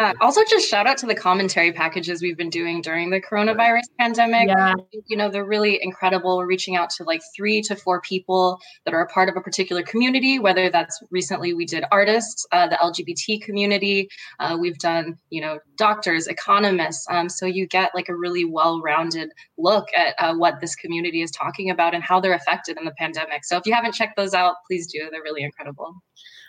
Uh, 0.00 0.12
also, 0.20 0.40
just 0.48 0.68
shout 0.68 0.86
out 0.86 0.96
to 0.98 1.06
the 1.06 1.14
commentary 1.14 1.72
packages 1.72 2.22
we've 2.22 2.36
been 2.36 2.50
doing 2.50 2.80
during 2.80 3.10
the 3.10 3.20
coronavirus 3.20 3.82
pandemic. 3.98 4.48
Yeah. 4.48 4.74
You 5.06 5.16
know, 5.16 5.28
they're 5.28 5.44
really 5.44 5.78
incredible. 5.82 6.38
We're 6.38 6.46
reaching 6.46 6.76
out 6.76 6.90
to 6.90 7.04
like 7.04 7.20
three 7.36 7.60
to 7.62 7.76
four 7.76 8.00
people 8.00 8.58
that 8.84 8.94
are 8.94 9.02
a 9.02 9.08
part 9.08 9.28
of 9.28 9.36
a 9.36 9.40
particular 9.40 9.82
community, 9.82 10.38
whether 10.38 10.70
that's 10.70 11.00
recently 11.10 11.54
we 11.54 11.66
did 11.66 11.84
artists, 11.90 12.46
uh, 12.52 12.68
the 12.68 12.76
LGBT 12.76 13.42
community, 13.42 14.08
uh, 14.40 14.56
we've 14.58 14.78
done, 14.78 15.18
you 15.30 15.40
know, 15.40 15.58
doctors, 15.76 16.26
economists. 16.26 17.06
Um, 17.10 17.28
so 17.28 17.46
you 17.46 17.66
get 17.66 17.90
like 17.94 18.08
a 18.08 18.16
really 18.16 18.44
well 18.44 18.80
rounded 18.80 19.30
look 19.58 19.86
at 19.96 20.14
uh, 20.18 20.34
what 20.34 20.60
this 20.60 20.74
community 20.74 21.22
is 21.22 21.30
talking 21.30 21.70
about 21.70 21.94
and 21.94 22.02
how 22.02 22.20
they're 22.20 22.34
affected 22.34 22.78
in 22.78 22.84
the 22.84 22.94
pandemic. 22.98 23.44
So 23.44 23.56
if 23.56 23.66
you 23.66 23.74
haven't 23.74 23.92
checked 23.92 24.16
those 24.16 24.34
out, 24.34 24.54
please 24.66 24.86
do. 24.86 25.08
They're 25.10 25.22
really 25.22 25.42
incredible. 25.42 25.94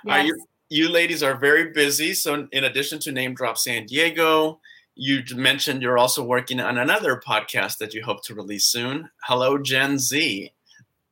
Yes. 0.06 0.32
You 0.70 0.86
you 0.86 0.90
ladies 0.90 1.24
are 1.24 1.36
very 1.36 1.72
busy. 1.72 2.14
So, 2.14 2.48
in 2.52 2.64
addition 2.64 3.00
to 3.00 3.12
Name 3.12 3.34
Drop 3.34 3.58
San 3.58 3.86
Diego, 3.86 4.60
you 4.96 5.24
mentioned 5.36 5.82
you're 5.82 5.98
also 5.98 6.24
working 6.24 6.60
on 6.60 6.78
another 6.78 7.22
podcast 7.26 7.78
that 7.80 7.94
you 7.94 8.04
hope 8.04 8.24
to 8.26 8.36
release 8.36 8.66
soon. 8.66 9.10
Hello, 9.24 9.58
Gen 9.58 9.98
Z. 9.98 10.52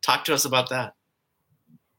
Talk 0.02 0.24
to 0.26 0.34
us 0.34 0.46
about 0.46 0.70
that. 0.70 0.96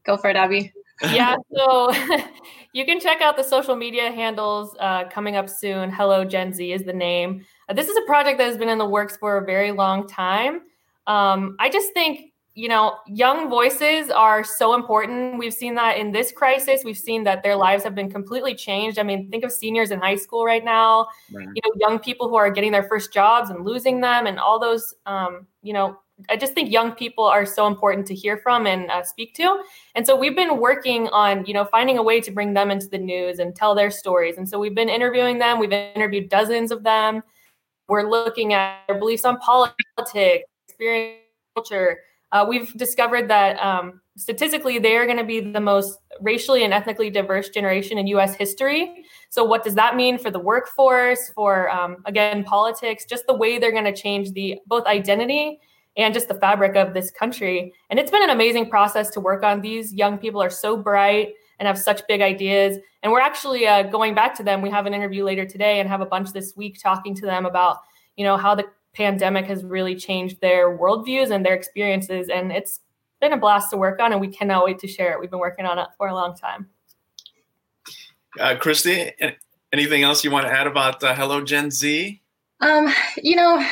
Go 0.05 0.17
for 0.17 0.31
it, 0.31 0.37
Abby. 0.37 0.73
yeah, 1.13 1.35
so 1.53 1.93
you 2.73 2.85
can 2.85 3.01
check 3.01 3.21
out 3.21 3.37
the 3.37 3.43
social 3.43 3.75
media 3.75 4.13
handles 4.13 4.77
uh, 4.79 5.09
coming 5.09 5.37
up 5.37 5.49
soon. 5.49 5.91
Hello, 5.91 6.25
Gen 6.25 6.53
Z 6.53 6.73
is 6.73 6.85
the 6.85 6.93
name. 6.93 7.45
Uh, 7.69 7.75
this 7.75 7.89
is 7.89 7.97
a 7.97 8.03
project 8.03 8.39
that 8.39 8.45
has 8.45 8.57
been 8.57 8.69
in 8.69 8.79
the 8.79 8.87
works 8.87 9.17
for 9.17 9.39
a 9.39 9.45
very 9.45 9.73
long 9.73 10.07
time. 10.07 10.63
Um, 11.07 11.57
I 11.59 11.71
just 11.71 11.93
think 11.93 12.32
you 12.55 12.69
know, 12.69 12.99
young 13.07 13.49
voices 13.49 14.11
are 14.11 14.45
so 14.45 14.75
important. 14.75 15.39
We've 15.39 15.55
seen 15.55 15.75
that 15.77 15.97
in 15.97 16.13
this 16.13 16.33
crisis. 16.33 16.83
We've 16.85 16.99
seen 16.99 17.25
that 17.25 17.43
their 17.43 17.57
lives 17.57 17.83
have 17.85 17.95
been 17.95 18.11
completely 18.11 18.55
changed. 18.55 18.99
I 18.99 19.05
mean, 19.05 19.31
think 19.31 19.43
of 19.43 19.53
seniors 19.53 19.91
in 19.91 20.01
high 20.01 20.17
school 20.17 20.45
right 20.45 20.63
now. 20.63 21.07
Right. 21.33 21.49
You 21.55 21.63
know, 21.65 21.89
young 21.89 21.99
people 21.99 22.29
who 22.29 22.35
are 22.35 22.51
getting 22.51 22.71
their 22.71 22.83
first 22.83 23.13
jobs 23.13 23.49
and 23.49 23.65
losing 23.65 24.01
them, 24.01 24.27
and 24.27 24.39
all 24.39 24.61
those. 24.61 24.95
Um, 25.07 25.47
you 25.63 25.73
know, 25.73 25.99
I 26.29 26.37
just 26.37 26.53
think 26.53 26.71
young 26.71 26.93
people 26.93 27.25
are 27.25 27.47
so 27.47 27.67
important 27.67 28.07
to 28.09 28.15
hear 28.15 28.37
from 28.37 28.67
and 28.67 28.91
uh, 28.91 29.03
speak 29.03 29.35
to. 29.37 29.63
And 29.95 30.07
so 30.07 30.15
we've 30.15 30.37
been 30.37 30.59
working 30.59 31.09
on, 31.09 31.47
you 31.47 31.55
know, 31.55 31.65
finding 31.65 31.97
a 31.97 32.03
way 32.03 32.21
to 32.21 32.31
bring 32.31 32.53
them 32.53 32.71
into 32.71 32.87
the 32.87 32.99
news 32.99 33.39
and 33.39 33.57
tell 33.57 33.75
their 33.75 33.91
stories. 33.91 34.37
And 34.37 34.47
so 34.47 34.59
we've 34.59 34.75
been 34.75 34.91
interviewing 34.91 35.39
them. 35.39 35.59
We've 35.59 35.73
interviewed 35.73 36.29
dozens 36.29 36.71
of 36.71 36.83
them. 36.83 37.23
We're 37.89 38.09
looking 38.09 38.53
at 38.53 38.87
their 38.89 38.99
beliefs 38.99 39.25
on 39.25 39.39
politics, 39.39 40.45
experience, 40.69 41.21
culture 41.55 41.99
uh, 42.33 42.45
we've 42.49 42.73
discovered 42.75 43.29
that 43.29 43.63
um, 43.63 44.01
statistically 44.17 44.79
they 44.79 44.97
are 44.97 45.05
going 45.05 45.19
to 45.19 45.25
be 45.25 45.41
the 45.41 45.61
most 45.61 45.99
racially 46.21 46.65
and 46.65 46.73
ethnically 46.73 47.11
diverse 47.11 47.51
generation 47.51 47.99
in 47.99 48.07
US 48.09 48.35
history. 48.35 49.05
So, 49.29 49.45
what 49.45 49.63
does 49.63 49.75
that 49.75 49.97
mean 49.97 50.19
for 50.19 50.31
the 50.31 50.39
workforce, 50.39 51.31
for 51.35 51.71
um, 51.71 51.99
again, 52.07 52.43
politics, 52.45 53.05
just 53.05 53.27
the 53.27 53.35
way 53.35 53.59
they're 53.59 53.73
going 53.73 53.85
to 53.85 53.95
change 53.95 54.33
the 54.33 54.59
both 54.67 54.87
identity 54.87 55.61
and 55.97 56.15
just 56.15 56.29
the 56.29 56.35
fabric 56.35 56.75
of 56.75 56.95
this 56.95 57.11
country? 57.11 57.73
And 57.91 57.99
it's 57.99 58.11
been 58.11 58.23
an 58.23 58.31
amazing 58.31 58.71
process 58.71 59.11
to 59.11 59.21
work 59.21 59.43
on. 59.43 59.61
These 59.61 59.93
young 59.93 60.17
people 60.17 60.43
are 60.43 60.51
so 60.51 60.77
bright 60.77 61.35
and 61.59 61.67
have 61.67 61.79
such 61.79 62.03
big 62.09 62.23
ideas. 62.23 62.79
And 63.03 63.13
we're 63.13 63.21
actually 63.21 63.67
uh, 63.67 63.85
going 63.85 64.15
back 64.15 64.35
to 64.37 64.43
them. 64.43 64.63
We 64.63 64.71
have 64.71 64.87
an 64.87 64.95
interview 64.95 65.23
later 65.23 65.45
today 65.45 65.81
and 65.81 65.89
have 65.89 66.01
a 66.01 66.07
bunch 66.07 66.33
this 66.33 66.55
week 66.57 66.81
talking 66.83 67.15
to 67.17 67.27
them 67.27 67.47
about, 67.47 67.79
you 68.17 68.25
know, 68.25 68.37
how 68.37 68.55
the 68.55 68.65
pandemic 68.95 69.47
has 69.47 69.65
really 69.65 69.95
changed 69.95 70.41
their 70.41 70.77
worldviews 70.77 71.31
and 71.31 71.45
their 71.45 71.55
experiences. 71.55 72.29
And 72.29 72.53
it's 72.53 72.81
been 73.21 73.33
a 73.33 73.37
blast 73.37 73.71
to 73.71 73.77
work 73.77 74.01
on, 74.01 74.13
and 74.13 74.21
we 74.21 74.29
cannot 74.29 74.65
wait 74.65 74.79
to 74.81 74.89
share 74.89 75.13
it. 75.13 75.21
We've 75.21 75.31
been 75.31 75.39
working 75.39 75.65
on 75.65 75.79
it 75.79 75.89
for 75.97 76.09
a 76.09 76.15
long 76.15 76.37
time. 76.37 76.69
Uh, 78.39 78.57
Christy, 78.57 79.13
anything 79.73 80.03
else 80.03 80.25
you 80.25 80.31
want 80.31 80.47
to 80.47 80.53
add 80.53 80.67
about 80.67 81.03
uh, 81.03 81.15
Hello 81.15 81.43
Gen 81.45 81.71
Z? 81.71 82.21
Um, 82.61 82.93
you 83.17 83.37
know, 83.37 83.67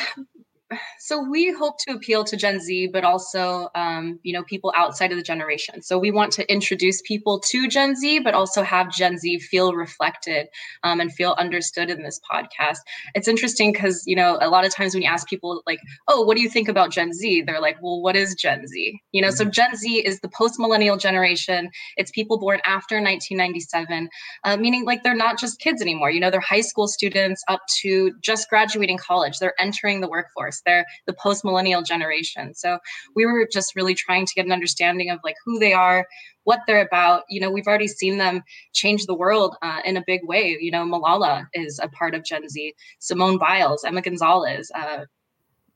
so 1.03 1.19
we 1.19 1.51
hope 1.51 1.79
to 1.79 1.93
appeal 1.95 2.23
to 2.25 2.37
Gen 2.37 2.59
Z, 2.59 2.89
but 2.93 3.03
also, 3.03 3.69
um, 3.73 4.19
you 4.21 4.31
know, 4.33 4.43
people 4.43 4.71
outside 4.77 5.11
of 5.11 5.17
the 5.17 5.23
generation. 5.23 5.81
So 5.81 5.97
we 5.97 6.11
want 6.11 6.31
to 6.33 6.47
introduce 6.51 7.01
people 7.01 7.39
to 7.39 7.67
Gen 7.67 7.95
Z, 7.95 8.19
but 8.19 8.35
also 8.35 8.61
have 8.61 8.91
Gen 8.91 9.17
Z 9.17 9.39
feel 9.39 9.73
reflected 9.73 10.45
um, 10.83 11.01
and 11.01 11.11
feel 11.11 11.35
understood 11.39 11.89
in 11.89 12.03
this 12.03 12.21
podcast. 12.31 12.77
It's 13.15 13.27
interesting 13.27 13.71
because, 13.73 14.03
you 14.05 14.15
know, 14.15 14.37
a 14.41 14.47
lot 14.47 14.63
of 14.63 14.75
times 14.75 14.93
when 14.93 15.01
you 15.01 15.09
ask 15.09 15.27
people 15.27 15.63
like, 15.65 15.79
oh, 16.07 16.21
what 16.21 16.37
do 16.37 16.43
you 16.43 16.49
think 16.49 16.67
about 16.67 16.91
Gen 16.91 17.13
Z? 17.13 17.41
They're 17.47 17.59
like, 17.61 17.81
well, 17.81 17.99
what 17.99 18.15
is 18.15 18.35
Gen 18.35 18.67
Z? 18.67 19.01
You 19.11 19.23
know, 19.23 19.29
mm-hmm. 19.29 19.37
so 19.37 19.45
Gen 19.45 19.75
Z 19.75 20.05
is 20.05 20.19
the 20.19 20.29
post 20.29 20.59
millennial 20.59 20.97
generation. 20.97 21.71
It's 21.97 22.11
people 22.11 22.37
born 22.37 22.59
after 22.63 22.97
1997, 22.97 24.07
uh, 24.43 24.57
meaning 24.57 24.85
like 24.85 25.01
they're 25.01 25.15
not 25.15 25.39
just 25.39 25.59
kids 25.59 25.81
anymore. 25.81 26.11
You 26.11 26.19
know, 26.19 26.29
they're 26.29 26.39
high 26.41 26.61
school 26.61 26.87
students 26.87 27.43
up 27.47 27.61
to 27.81 28.11
just 28.21 28.51
graduating 28.51 28.99
college. 28.99 29.39
They're 29.39 29.59
entering 29.59 30.01
the 30.01 30.07
workforce. 30.07 30.61
They're 30.63 30.85
the 31.07 31.13
post 31.13 31.43
millennial 31.43 31.81
generation. 31.81 32.53
So 32.53 32.79
we 33.15 33.25
were 33.25 33.47
just 33.51 33.75
really 33.75 33.93
trying 33.93 34.25
to 34.25 34.33
get 34.33 34.45
an 34.45 34.51
understanding 34.51 35.09
of 35.09 35.19
like 35.23 35.35
who 35.45 35.59
they 35.59 35.73
are, 35.73 36.07
what 36.43 36.59
they're 36.67 36.85
about. 36.85 37.23
You 37.29 37.41
know, 37.41 37.51
we've 37.51 37.67
already 37.67 37.87
seen 37.87 38.17
them 38.17 38.43
change 38.73 39.05
the 39.05 39.15
world 39.15 39.55
uh, 39.61 39.79
in 39.85 39.97
a 39.97 40.03
big 40.05 40.21
way. 40.23 40.57
You 40.59 40.71
know, 40.71 40.85
Malala 40.85 41.45
is 41.53 41.79
a 41.81 41.87
part 41.89 42.15
of 42.15 42.23
Gen 42.23 42.49
Z, 42.49 42.73
Simone 42.99 43.37
Biles, 43.37 43.83
Emma 43.83 44.01
Gonzalez, 44.01 44.71
uh, 44.73 45.05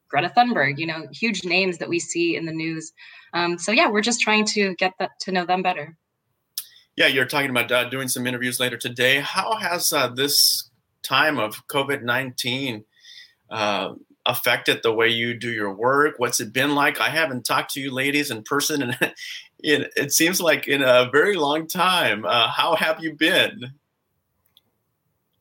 Greta 0.07 0.31
Thunberg, 0.35 0.77
you 0.77 0.85
know, 0.85 1.07
huge 1.11 1.43
names 1.43 1.79
that 1.79 1.89
we 1.89 1.99
see 1.99 2.35
in 2.35 2.45
the 2.45 2.51
news. 2.51 2.93
Um, 3.33 3.57
so 3.57 3.71
yeah, 3.71 3.89
we're 3.89 4.01
just 4.01 4.21
trying 4.21 4.45
to 4.45 4.75
get 4.75 4.93
that 4.99 5.11
to 5.21 5.31
know 5.31 5.45
them 5.45 5.61
better. 5.61 5.97
Yeah, 6.95 7.07
you're 7.07 7.25
talking 7.25 7.49
about 7.49 7.71
uh, 7.71 7.89
doing 7.89 8.07
some 8.07 8.25
interviews 8.25 8.59
later 8.59 8.77
today. 8.77 9.19
How 9.19 9.55
has 9.55 9.91
uh, 9.91 10.07
this 10.07 10.69
time 11.03 11.37
of 11.37 11.67
COVID 11.67 12.03
nineteen 12.03 12.85
uh, 13.49 13.95
affected 14.25 14.81
the 14.83 14.93
way 14.93 15.09
you 15.09 15.33
do 15.33 15.51
your 15.51 15.73
work? 15.73 16.15
What's 16.17 16.39
it 16.39 16.53
been 16.53 16.75
like? 16.75 16.99
I 16.99 17.09
haven't 17.09 17.45
talked 17.45 17.73
to 17.73 17.79
you 17.79 17.91
ladies 17.91 18.31
in 18.31 18.43
person, 18.43 18.81
and 18.81 18.97
it, 19.59 19.91
it 19.95 20.11
seems 20.11 20.41
like 20.41 20.67
in 20.67 20.81
a 20.81 21.09
very 21.11 21.35
long 21.35 21.67
time. 21.67 22.25
Uh, 22.25 22.47
how 22.47 22.75
have 22.75 23.03
you 23.03 23.13
been? 23.13 23.73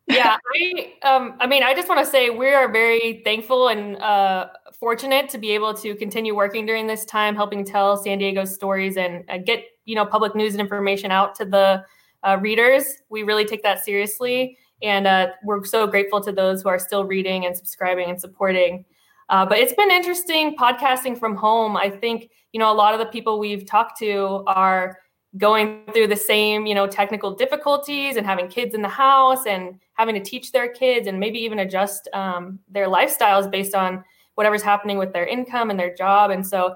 yeah, 0.06 0.36
I, 0.54 0.92
um, 1.02 1.34
I 1.40 1.46
mean, 1.46 1.62
I 1.62 1.74
just 1.74 1.88
want 1.88 2.04
to 2.04 2.10
say 2.10 2.30
we 2.30 2.48
are 2.48 2.70
very 2.70 3.22
thankful 3.24 3.68
and 3.68 3.96
uh, 3.96 4.48
fortunate 4.78 5.30
to 5.30 5.38
be 5.38 5.50
able 5.52 5.72
to 5.74 5.94
continue 5.94 6.34
working 6.34 6.66
during 6.66 6.86
this 6.86 7.04
time, 7.04 7.34
helping 7.34 7.64
tell 7.64 7.96
San 7.96 8.18
Diego's 8.18 8.54
stories 8.54 8.96
and 8.96 9.24
uh, 9.30 9.38
get 9.38 9.64
you 9.86 9.94
know 9.94 10.04
public 10.04 10.34
news 10.34 10.52
and 10.52 10.60
information 10.60 11.10
out 11.10 11.34
to 11.36 11.44
the 11.44 11.84
uh, 12.22 12.38
readers. 12.40 12.84
We 13.08 13.22
really 13.22 13.44
take 13.44 13.62
that 13.62 13.84
seriously. 13.84 14.58
And 14.84 15.06
uh, 15.06 15.28
we're 15.42 15.64
so 15.64 15.86
grateful 15.86 16.20
to 16.20 16.32
those 16.32 16.62
who 16.62 16.68
are 16.68 16.78
still 16.78 17.04
reading 17.04 17.46
and 17.46 17.56
subscribing 17.56 18.10
and 18.10 18.20
supporting. 18.20 18.84
Uh, 19.30 19.46
but 19.46 19.58
it's 19.58 19.72
been 19.72 19.90
interesting 19.90 20.56
podcasting 20.56 21.18
from 21.18 21.34
home. 21.34 21.76
I 21.76 21.88
think, 21.88 22.30
you 22.52 22.60
know, 22.60 22.70
a 22.70 22.74
lot 22.74 22.92
of 22.92 23.00
the 23.00 23.06
people 23.06 23.38
we've 23.38 23.64
talked 23.64 23.98
to 24.00 24.44
are 24.46 24.98
going 25.38 25.82
through 25.92 26.06
the 26.06 26.16
same, 26.16 26.66
you 26.66 26.74
know, 26.74 26.86
technical 26.86 27.34
difficulties 27.34 28.16
and 28.16 28.26
having 28.26 28.48
kids 28.48 28.74
in 28.74 28.82
the 28.82 28.88
house 28.88 29.46
and 29.46 29.80
having 29.94 30.14
to 30.14 30.20
teach 30.20 30.52
their 30.52 30.68
kids 30.68 31.08
and 31.08 31.18
maybe 31.18 31.38
even 31.38 31.60
adjust 31.60 32.08
um, 32.12 32.58
their 32.70 32.86
lifestyles 32.86 33.50
based 33.50 33.74
on 33.74 34.04
whatever's 34.34 34.62
happening 34.62 34.98
with 34.98 35.12
their 35.12 35.26
income 35.26 35.70
and 35.70 35.80
their 35.80 35.94
job. 35.94 36.30
And 36.30 36.46
so 36.46 36.74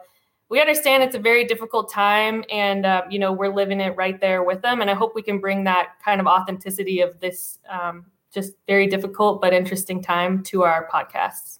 we 0.48 0.60
understand 0.60 1.02
it's 1.02 1.14
a 1.14 1.18
very 1.18 1.44
difficult 1.44 1.90
time 1.90 2.44
and 2.50 2.86
uh, 2.86 3.02
you 3.10 3.18
know 3.18 3.32
we're 3.32 3.52
living 3.52 3.80
it 3.80 3.94
right 3.96 4.20
there 4.20 4.42
with 4.42 4.62
them 4.62 4.80
and 4.80 4.90
i 4.90 4.94
hope 4.94 5.14
we 5.14 5.22
can 5.22 5.38
bring 5.38 5.64
that 5.64 5.94
kind 6.04 6.20
of 6.20 6.26
authenticity 6.26 7.00
of 7.00 7.18
this 7.20 7.58
um, 7.68 8.06
just 8.32 8.54
very 8.66 8.86
difficult 8.86 9.40
but 9.40 9.52
interesting 9.52 10.02
time 10.02 10.42
to 10.42 10.62
our 10.62 10.88
podcasts 10.88 11.58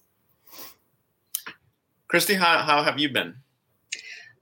christy 2.09 2.35
how, 2.35 2.59
how 2.59 2.83
have 2.83 2.99
you 2.99 3.09
been 3.09 3.35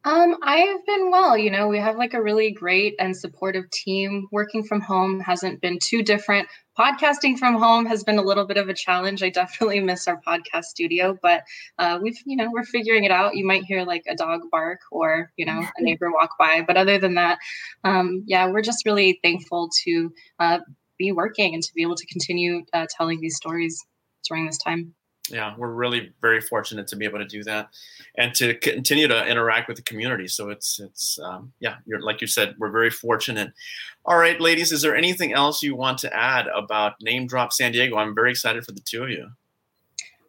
um, 0.05 0.37
I've 0.41 0.87
been 0.87 1.11
well. 1.11 1.37
You 1.37 1.51
know, 1.51 1.67
we 1.67 1.79
have 1.79 1.97
like 1.97 2.15
a 2.15 2.23
really 2.23 2.53
great 2.53 2.95
and 3.01 3.17
supportive 3.17 3.69
team. 3.71 4.29
Working 4.31 4.63
from 4.63 4.81
home 4.81 5.19
hasn't 5.19 5.61
been 5.61 5.81
too 5.81 6.05
different. 6.05 6.47
Podcasting 6.79 7.39
from 7.39 7.55
home 7.55 7.87
has 7.87 8.05
been 8.05 8.19
a 8.19 8.23
little 8.23 8.45
bit 8.45 8.59
of 8.59 8.69
a 8.69 8.75
challenge. 8.75 9.23
I 9.23 9.31
definitely 9.31 9.81
miss 9.81 10.07
our 10.07 10.21
podcast 10.21 10.65
studio, 10.65 11.19
but 11.23 11.43
uh, 11.79 11.99
we've, 12.03 12.19
you 12.27 12.37
know, 12.37 12.51
we're 12.53 12.65
figuring 12.65 13.05
it 13.05 13.11
out. 13.11 13.35
You 13.35 13.47
might 13.47 13.65
hear 13.65 13.83
like 13.83 14.05
a 14.07 14.15
dog 14.15 14.43
bark 14.51 14.81
or, 14.93 15.33
you 15.39 15.47
know, 15.47 15.61
a 15.61 15.71
neighbor 15.83 16.13
walk 16.13 16.33
by. 16.39 16.63
But 16.67 16.77
other 16.77 16.99
than 16.99 17.15
that, 17.15 17.39
um, 17.85 18.25
yeah, 18.27 18.51
we're 18.51 18.61
just 18.61 18.85
really 18.85 19.19
thankful 19.23 19.71
to 19.85 20.13
uh, 20.39 20.59
be 20.99 21.13
working 21.13 21.55
and 21.55 21.63
to 21.63 21.73
be 21.75 21.81
able 21.81 21.97
to 21.97 22.07
continue 22.07 22.63
uh, 22.75 22.87
telling 22.95 23.21
these 23.21 23.37
stories 23.37 23.83
during 24.29 24.45
this 24.45 24.59
time. 24.59 24.95
Yeah, 25.31 25.55
we're 25.57 25.73
really 25.73 26.13
very 26.21 26.41
fortunate 26.41 26.87
to 26.89 26.97
be 26.97 27.05
able 27.05 27.19
to 27.19 27.27
do 27.27 27.43
that, 27.45 27.69
and 28.17 28.35
to 28.35 28.55
continue 28.55 29.09
to 29.09 29.27
interact 29.27 29.69
with 29.69 29.77
the 29.77 29.83
community. 29.83 30.29
So 30.29 30.51
it's 30.51 30.81
it's 30.81 31.19
um, 31.23 31.53
yeah, 31.61 31.77
you're 31.87 32.01
like 32.01 32.21
you 32.21 32.27
said, 32.27 32.55
we're 32.59 32.71
very 32.71 32.91
fortunate. 32.91 33.53
All 34.05 34.17
right, 34.17 34.41
ladies, 34.41 34.73
is 34.73 34.83
there 34.83 34.97
anything 34.97 35.33
else 35.33 35.63
you 35.63 35.75
want 35.75 35.99
to 35.99 36.17
add 36.17 36.47
about 36.49 36.95
Name 37.01 37.27
Drop 37.27 37.53
San 37.53 37.73
Diego? 37.73 37.97
I'm 37.97 38.15
very 38.15 38.31
excited 38.31 38.65
for 38.65 38.73
the 38.73 38.81
two 38.81 39.03
of 39.05 39.11
you. 39.11 39.29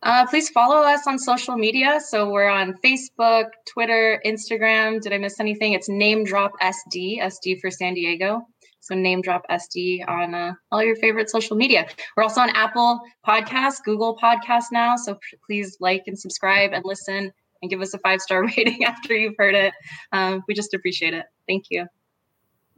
Uh, 0.03 0.25
please 0.27 0.49
follow 0.49 0.77
us 0.77 1.07
on 1.07 1.17
social 1.17 1.57
media. 1.57 1.99
So 1.99 2.29
we're 2.29 2.49
on 2.49 2.75
Facebook, 2.83 3.45
Twitter, 3.67 4.21
Instagram. 4.25 5.01
Did 5.01 5.11
I 5.11 5.17
miss 5.17 5.39
anything? 5.39 5.73
It's 5.73 5.89
Name 5.89 6.23
Drop 6.23 6.53
SD, 6.61 7.19
SD 7.21 7.59
for 7.59 7.71
San 7.71 7.93
Diego. 7.93 8.47
So 8.87 8.95
name 8.95 9.21
drop 9.21 9.45
SD 9.51 10.07
on 10.07 10.33
uh, 10.33 10.53
all 10.71 10.81
your 10.81 10.95
favorite 10.95 11.29
social 11.29 11.57
media. 11.57 11.85
We're 12.15 12.23
also 12.23 12.39
on 12.39 12.49
Apple 12.51 13.01
Podcasts, 13.27 13.83
Google 13.83 14.17
Podcasts 14.17 14.71
now. 14.71 14.95
So 14.95 15.19
please 15.45 15.75
like 15.81 16.03
and 16.07 16.17
subscribe 16.17 16.71
and 16.71 16.85
listen 16.85 17.33
and 17.61 17.69
give 17.69 17.81
us 17.81 17.93
a 17.93 17.99
five 17.99 18.21
star 18.21 18.43
rating 18.57 18.85
after 18.85 19.13
you've 19.13 19.35
heard 19.37 19.55
it. 19.55 19.73
Um, 20.13 20.41
we 20.47 20.53
just 20.53 20.73
appreciate 20.73 21.13
it. 21.13 21.25
Thank 21.49 21.65
you. 21.69 21.85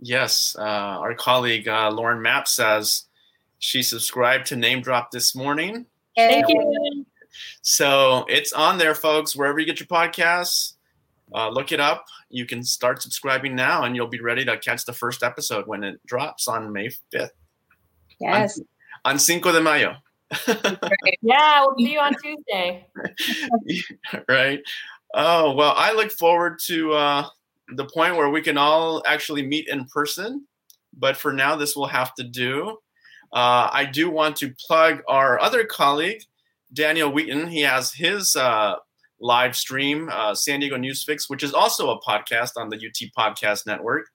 Yes, 0.01 0.55
uh, 0.57 0.63
our 0.63 1.13
colleague 1.13 1.67
uh, 1.67 1.91
Lauren 1.91 2.21
Mapp 2.23 2.47
says 2.47 3.05
she 3.59 3.83
subscribed 3.83 4.47
to 4.47 4.55
Name 4.55 4.81
Drop 4.81 5.11
this 5.11 5.35
morning. 5.35 5.85
Thank 6.15 6.47
you. 6.49 7.05
So 7.61 8.25
it's 8.27 8.51
on 8.51 8.79
there, 8.79 8.95
folks. 8.95 9.35
Wherever 9.35 9.59
you 9.59 9.65
get 9.65 9.79
your 9.79 9.87
podcasts, 9.87 10.73
uh, 11.33 11.49
look 11.49 11.71
it 11.71 11.79
up. 11.79 12.05
You 12.29 12.45
can 12.45 12.63
start 12.63 13.01
subscribing 13.01 13.55
now, 13.55 13.83
and 13.83 13.95
you'll 13.95 14.07
be 14.07 14.21
ready 14.21 14.45
to 14.45 14.57
catch 14.57 14.85
the 14.85 14.93
first 14.93 15.23
episode 15.23 15.67
when 15.67 15.83
it 15.83 15.99
drops 16.05 16.47
on 16.47 16.71
May 16.71 16.89
5th. 17.13 17.29
Yes. 18.19 18.59
On, 19.05 19.13
on 19.13 19.19
Cinco 19.19 19.51
de 19.51 19.61
Mayo. 19.61 19.95
yeah, 21.21 21.61
we'll 21.61 21.75
see 21.77 21.93
you 21.93 21.99
on 21.99 22.13
Tuesday. 22.21 22.87
right. 24.29 24.59
Oh, 25.13 25.53
well, 25.53 25.73
I 25.75 25.93
look 25.93 26.11
forward 26.11 26.59
to 26.65 26.93
uh, 26.93 27.27
the 27.75 27.85
point 27.85 28.15
where 28.15 28.29
we 28.29 28.41
can 28.41 28.57
all 28.57 29.03
actually 29.07 29.45
meet 29.45 29.67
in 29.67 29.85
person. 29.85 30.45
But 30.97 31.17
for 31.17 31.33
now, 31.33 31.55
this 31.55 31.75
will 31.75 31.87
have 31.87 32.13
to 32.15 32.23
do. 32.23 32.77
Uh, 33.31 33.69
I 33.71 33.85
do 33.85 34.09
want 34.09 34.35
to 34.37 34.53
plug 34.67 35.01
our 35.07 35.39
other 35.39 35.63
colleague, 35.63 36.23
Daniel 36.73 37.11
Wheaton. 37.11 37.47
He 37.47 37.61
has 37.61 37.93
his 37.93 38.35
uh, 38.35 38.75
live 39.21 39.55
stream, 39.55 40.09
uh, 40.11 40.33
San 40.33 40.59
Diego 40.59 40.77
News 40.77 41.03
Fix, 41.03 41.29
which 41.29 41.43
is 41.43 41.53
also 41.53 41.91
a 41.91 42.01
podcast 42.01 42.51
on 42.57 42.69
the 42.69 42.77
UT 42.77 43.09
Podcast 43.17 43.65
Network, 43.65 44.07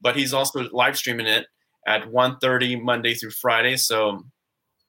but 0.00 0.16
he's 0.16 0.32
also 0.32 0.68
live 0.72 0.96
streaming 0.96 1.26
it 1.26 1.46
at 1.86 2.04
1.30 2.10 2.82
Monday 2.82 3.14
through 3.14 3.30
Friday. 3.30 3.76
So 3.76 4.22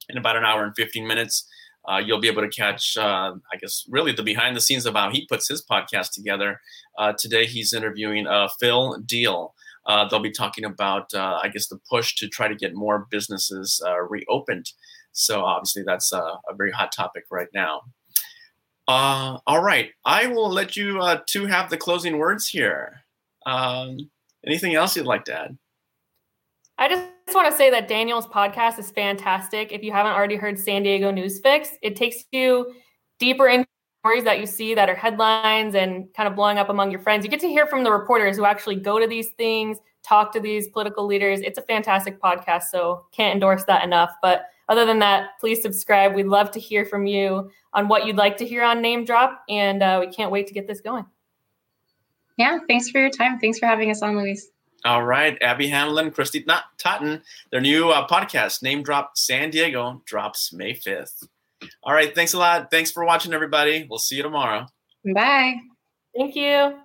in 0.08 0.18
about 0.18 0.36
an 0.36 0.44
hour 0.44 0.64
and 0.64 0.74
15 0.76 1.06
minutes, 1.06 1.48
uh, 1.88 1.98
you'll 1.98 2.20
be 2.20 2.28
able 2.28 2.42
to 2.42 2.48
catch, 2.48 2.96
uh, 2.96 3.32
I 3.52 3.56
guess, 3.60 3.84
really 3.90 4.12
the 4.12 4.22
behind 4.22 4.56
the 4.56 4.60
scenes 4.60 4.86
of 4.86 4.94
how 4.94 5.10
he 5.10 5.26
puts 5.26 5.48
his 5.48 5.64
podcast 5.70 6.12
together. 6.12 6.60
Uh, 6.98 7.12
today, 7.18 7.46
he's 7.46 7.74
interviewing 7.74 8.26
uh, 8.26 8.48
Phil 8.58 8.98
Deal. 9.04 9.54
Uh, 9.86 10.08
they'll 10.08 10.20
be 10.20 10.30
talking 10.30 10.64
about, 10.64 11.10
I 11.14 11.48
guess, 11.52 11.68
the 11.68 11.78
push 11.90 12.14
to 12.16 12.28
try 12.28 12.48
to 12.48 12.54
get 12.54 12.74
more 12.74 13.06
businesses 13.10 13.82
reopened. 14.08 14.64
So 15.12 15.44
obviously, 15.44 15.82
that's 15.86 16.10
a 16.10 16.38
very 16.56 16.70
hot 16.70 16.90
topic 16.90 17.24
right 17.30 17.48
now. 17.52 17.82
Uh, 18.86 19.38
all 19.46 19.62
right. 19.62 19.90
I 20.04 20.26
will 20.26 20.50
let 20.50 20.76
you 20.76 21.00
uh, 21.00 21.20
two 21.26 21.46
have 21.46 21.70
the 21.70 21.76
closing 21.76 22.18
words 22.18 22.48
here. 22.48 23.04
Um, 23.46 24.10
anything 24.46 24.74
else 24.74 24.96
you'd 24.96 25.06
like 25.06 25.24
to 25.26 25.40
add? 25.40 25.58
I 26.76 26.88
just 26.88 27.08
want 27.34 27.50
to 27.50 27.56
say 27.56 27.70
that 27.70 27.88
Daniel's 27.88 28.26
podcast 28.26 28.78
is 28.78 28.90
fantastic. 28.90 29.72
If 29.72 29.82
you 29.82 29.92
haven't 29.92 30.12
already 30.12 30.36
heard 30.36 30.58
San 30.58 30.82
Diego 30.82 31.10
News 31.10 31.40
Fix, 31.40 31.70
it 31.82 31.96
takes 31.96 32.24
you 32.32 32.74
deeper 33.18 33.48
into 33.48 33.66
stories 34.00 34.24
that 34.24 34.40
you 34.40 34.46
see 34.46 34.74
that 34.74 34.90
are 34.90 34.94
headlines 34.94 35.74
and 35.74 36.12
kind 36.14 36.28
of 36.28 36.34
blowing 36.34 36.58
up 36.58 36.68
among 36.68 36.90
your 36.90 37.00
friends. 37.00 37.24
You 37.24 37.30
get 37.30 37.40
to 37.40 37.48
hear 37.48 37.66
from 37.66 37.84
the 37.84 37.92
reporters 37.92 38.36
who 38.36 38.44
actually 38.44 38.76
go 38.76 38.98
to 38.98 39.06
these 39.06 39.28
things, 39.38 39.78
talk 40.02 40.32
to 40.32 40.40
these 40.40 40.68
political 40.68 41.06
leaders. 41.06 41.40
It's 41.40 41.58
a 41.58 41.62
fantastic 41.62 42.20
podcast, 42.20 42.64
so 42.64 43.06
can't 43.12 43.32
endorse 43.32 43.64
that 43.64 43.84
enough. 43.84 44.10
But 44.20 44.46
other 44.68 44.86
than 44.86 44.98
that, 45.00 45.30
please 45.40 45.62
subscribe. 45.62 46.14
We'd 46.14 46.26
love 46.26 46.50
to 46.52 46.60
hear 46.60 46.84
from 46.84 47.06
you 47.06 47.50
on 47.72 47.88
what 47.88 48.06
you'd 48.06 48.16
like 48.16 48.36
to 48.38 48.46
hear 48.46 48.62
on 48.62 48.80
Name 48.80 49.04
Drop, 49.04 49.42
and 49.48 49.82
uh, 49.82 49.98
we 50.00 50.12
can't 50.12 50.30
wait 50.30 50.46
to 50.46 50.54
get 50.54 50.66
this 50.66 50.80
going. 50.80 51.04
Yeah, 52.36 52.58
thanks 52.68 52.90
for 52.90 53.00
your 53.00 53.10
time. 53.10 53.38
Thanks 53.38 53.58
for 53.58 53.66
having 53.66 53.90
us 53.90 54.02
on, 54.02 54.16
Luis. 54.16 54.48
All 54.84 55.04
right, 55.04 55.40
Abby 55.40 55.66
Hamblin, 55.66 56.10
Christy 56.10 56.44
Totten, 56.78 57.22
their 57.50 57.60
new 57.60 57.90
uh, 57.90 58.06
podcast, 58.06 58.62
Name 58.62 58.82
Drop 58.82 59.16
San 59.16 59.50
Diego, 59.50 60.02
drops 60.04 60.52
May 60.52 60.74
5th. 60.74 61.26
All 61.82 61.94
right, 61.94 62.14
thanks 62.14 62.34
a 62.34 62.38
lot. 62.38 62.70
Thanks 62.70 62.90
for 62.90 63.04
watching, 63.04 63.32
everybody. 63.32 63.86
We'll 63.88 63.98
see 63.98 64.16
you 64.16 64.22
tomorrow. 64.22 64.66
Bye. 65.14 65.54
Thank 66.14 66.36
you. 66.36 66.83